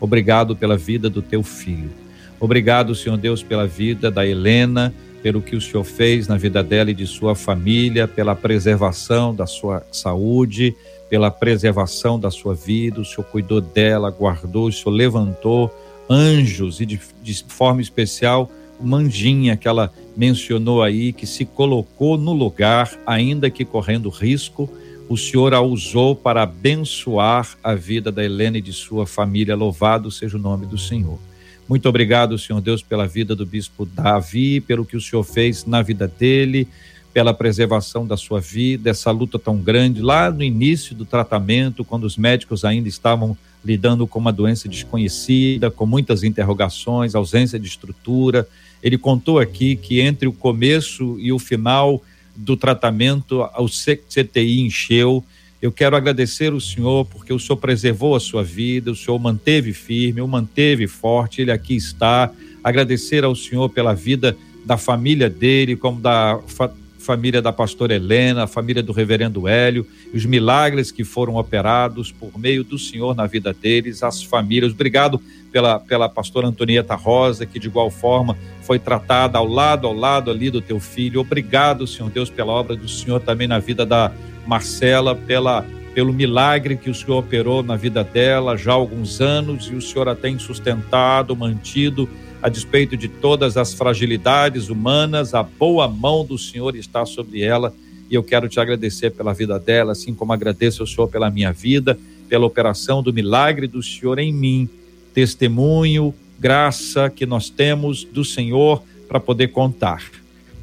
[0.00, 1.90] Obrigado pela vida do teu filho.
[2.38, 6.90] Obrigado, Senhor Deus, pela vida da Helena, pelo que o Senhor fez na vida dela
[6.90, 10.74] e de sua família, pela preservação da sua saúde,
[11.08, 15.70] pela preservação da sua vida, o Senhor cuidou dela, guardou, o Senhor levantou
[16.08, 18.50] anjos e de, de forma especial
[18.80, 24.68] uma anjinha que ela mencionou aí, que se colocou no lugar, ainda que correndo risco,
[25.08, 29.54] o Senhor a usou para abençoar a vida da Helena e de sua família.
[29.54, 31.18] Louvado seja o nome do Senhor.
[31.68, 35.80] Muito obrigado, Senhor Deus, pela vida do bispo Davi, pelo que o Senhor fez na
[35.80, 36.68] vida dele,
[37.12, 42.04] pela preservação da sua vida, essa luta tão grande lá no início do tratamento, quando
[42.04, 48.46] os médicos ainda estavam lidando com uma doença desconhecida, com muitas interrogações, ausência de estrutura.
[48.82, 52.02] Ele contou aqui que entre o começo e o final
[52.34, 55.22] do tratamento, o CTI encheu.
[55.62, 59.72] Eu quero agradecer o senhor porque o senhor preservou a sua vida, o senhor manteve
[59.72, 62.28] firme, o manteve forte, ele aqui está.
[62.64, 64.36] Agradecer ao senhor pela vida
[64.66, 69.84] da família dele, como da fa família da pastora Helena, a família do reverendo Hélio,
[70.14, 74.70] os milagres que foram operados por meio do Senhor na vida deles, as famílias.
[74.70, 75.20] Obrigado
[75.50, 80.30] pela, pela pastora Antonieta Rosa, que de igual forma foi tratada ao lado, ao lado
[80.30, 81.20] ali do teu filho.
[81.20, 84.12] Obrigado, Senhor Deus, pela obra do Senhor também na vida da
[84.46, 85.64] Marcela, pela
[85.94, 89.82] pelo milagre que o Senhor operou na vida dela já há alguns anos e o
[89.82, 92.08] Senhor a tem sustentado, mantido
[92.42, 97.72] a despeito de todas as fragilidades humanas, a boa mão do Senhor está sobre ela.
[98.10, 101.52] E eu quero te agradecer pela vida dela, assim como agradeço ao Senhor pela minha
[101.52, 101.96] vida,
[102.28, 104.68] pela operação do milagre do Senhor em mim.
[105.14, 110.02] Testemunho, graça que nós temos do Senhor para poder contar.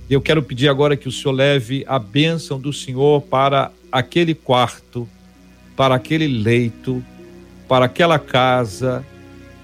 [0.09, 5.07] Eu quero pedir agora que o Senhor leve a bênção do Senhor para aquele quarto,
[5.77, 7.03] para aquele leito,
[7.67, 9.05] para aquela casa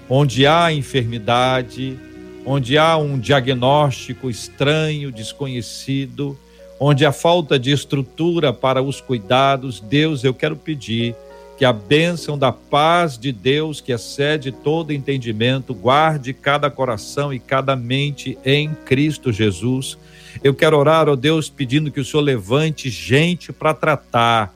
[0.08, 1.98] onde há enfermidade,
[2.44, 6.38] onde há um diagnóstico estranho, desconhecido,
[6.78, 11.16] onde há falta de estrutura para os cuidados, Deus, eu quero pedir
[11.58, 17.40] que a bênção da paz de Deus, que excede todo entendimento, guarde cada coração e
[17.40, 19.98] cada mente em Cristo Jesus.
[20.42, 24.54] Eu quero orar, ó Deus, pedindo que o Senhor levante gente para tratar,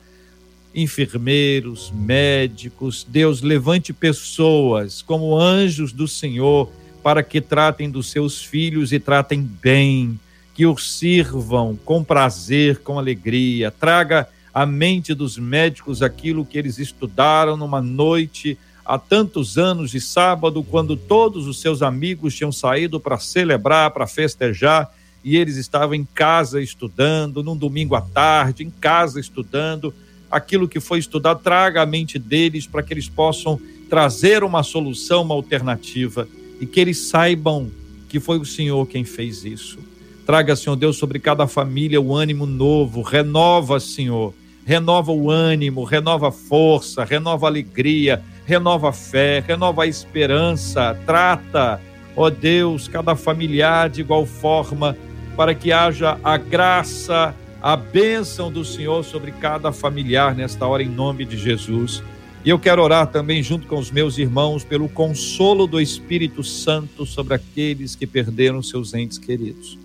[0.73, 3.05] enfermeiros, médicos.
[3.07, 6.69] Deus, levante pessoas como anjos do Senhor
[7.03, 10.19] para que tratem dos seus filhos e tratem bem,
[10.53, 13.71] que os sirvam com prazer, com alegria.
[13.71, 20.01] Traga à mente dos médicos aquilo que eles estudaram numa noite há tantos anos de
[20.01, 24.91] sábado, quando todos os seus amigos tinham saído para celebrar, para festejar,
[25.23, 29.93] e eles estavam em casa estudando, num domingo à tarde, em casa estudando.
[30.29, 35.21] Aquilo que foi estudado, traga à mente deles para que eles possam trazer uma solução,
[35.21, 36.27] uma alternativa.
[36.59, 37.69] E que eles saibam
[38.07, 39.79] que foi o Senhor quem fez isso.
[40.25, 44.33] Traga, Senhor Deus, sobre cada família o ânimo novo, renova, Senhor,
[44.65, 50.97] renova o ânimo, renova a força, renova a alegria, renova a fé, renova a esperança,
[51.05, 51.81] trata,
[52.15, 54.95] ó Deus, cada familiar de igual forma,
[55.35, 60.89] para que haja a graça, a bênção do Senhor sobre cada familiar nesta hora, em
[60.89, 62.03] nome de Jesus.
[62.43, 67.05] E eu quero orar também, junto com os meus irmãos, pelo consolo do Espírito Santo
[67.05, 69.77] sobre aqueles que perderam seus entes queridos.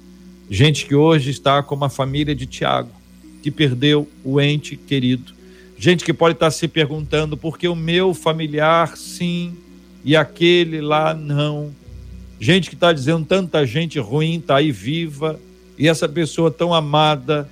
[0.48, 2.90] Gente que hoje está como a família de Tiago,
[3.42, 5.34] que perdeu o ente querido.
[5.76, 9.54] Gente que pode estar se perguntando por que o meu familiar sim
[10.02, 11.74] e aquele lá não.
[12.38, 15.40] Gente que está dizendo tanta gente ruim está aí viva
[15.78, 17.48] e essa pessoa tão amada.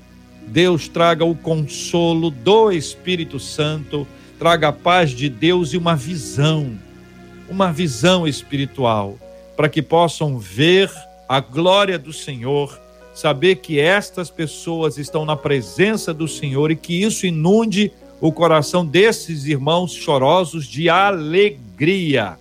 [0.47, 4.06] Deus traga o consolo do Espírito Santo
[4.39, 6.78] traga a paz de Deus e uma visão,
[7.48, 9.19] uma visão espiritual,
[9.56, 10.90] para que possam ver
[11.28, 12.78] a glória do Senhor,
[13.15, 18.85] saber que estas pessoas estão na presença do Senhor e que isso inunde o coração
[18.85, 22.36] desses irmãos chorosos de alegria,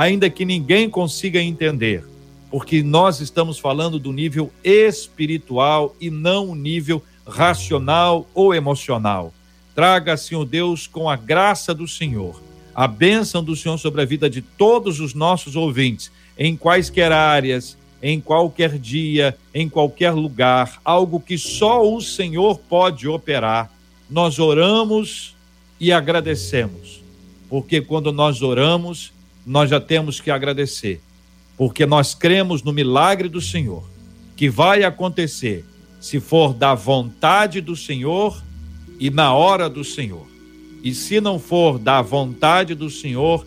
[0.00, 2.02] ainda que ninguém consiga entender,
[2.50, 9.30] porque nós estamos falando do nível espiritual e não o nível racional ou emocional.
[9.74, 12.40] Traga, Senhor Deus, com a graça do Senhor,
[12.74, 17.76] a bênção do Senhor sobre a vida de todos os nossos ouvintes, em quaisquer áreas,
[18.02, 23.70] em qualquer dia, em qualquer lugar, algo que só o Senhor pode operar.
[24.08, 25.36] Nós oramos
[25.78, 27.02] e agradecemos,
[27.50, 29.12] porque quando nós oramos,
[29.46, 31.00] nós já temos que agradecer,
[31.56, 33.84] porque nós cremos no milagre do Senhor,
[34.36, 35.64] que vai acontecer
[36.00, 38.42] se for da vontade do Senhor
[38.98, 40.26] e na hora do Senhor.
[40.82, 43.46] E se não for da vontade do Senhor,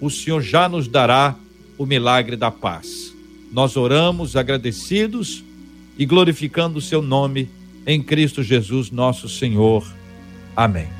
[0.00, 1.36] o Senhor já nos dará
[1.76, 3.14] o milagre da paz.
[3.52, 5.44] Nós oramos agradecidos
[5.98, 7.50] e glorificando o seu nome
[7.86, 9.86] em Cristo Jesus, nosso Senhor.
[10.56, 10.99] Amém.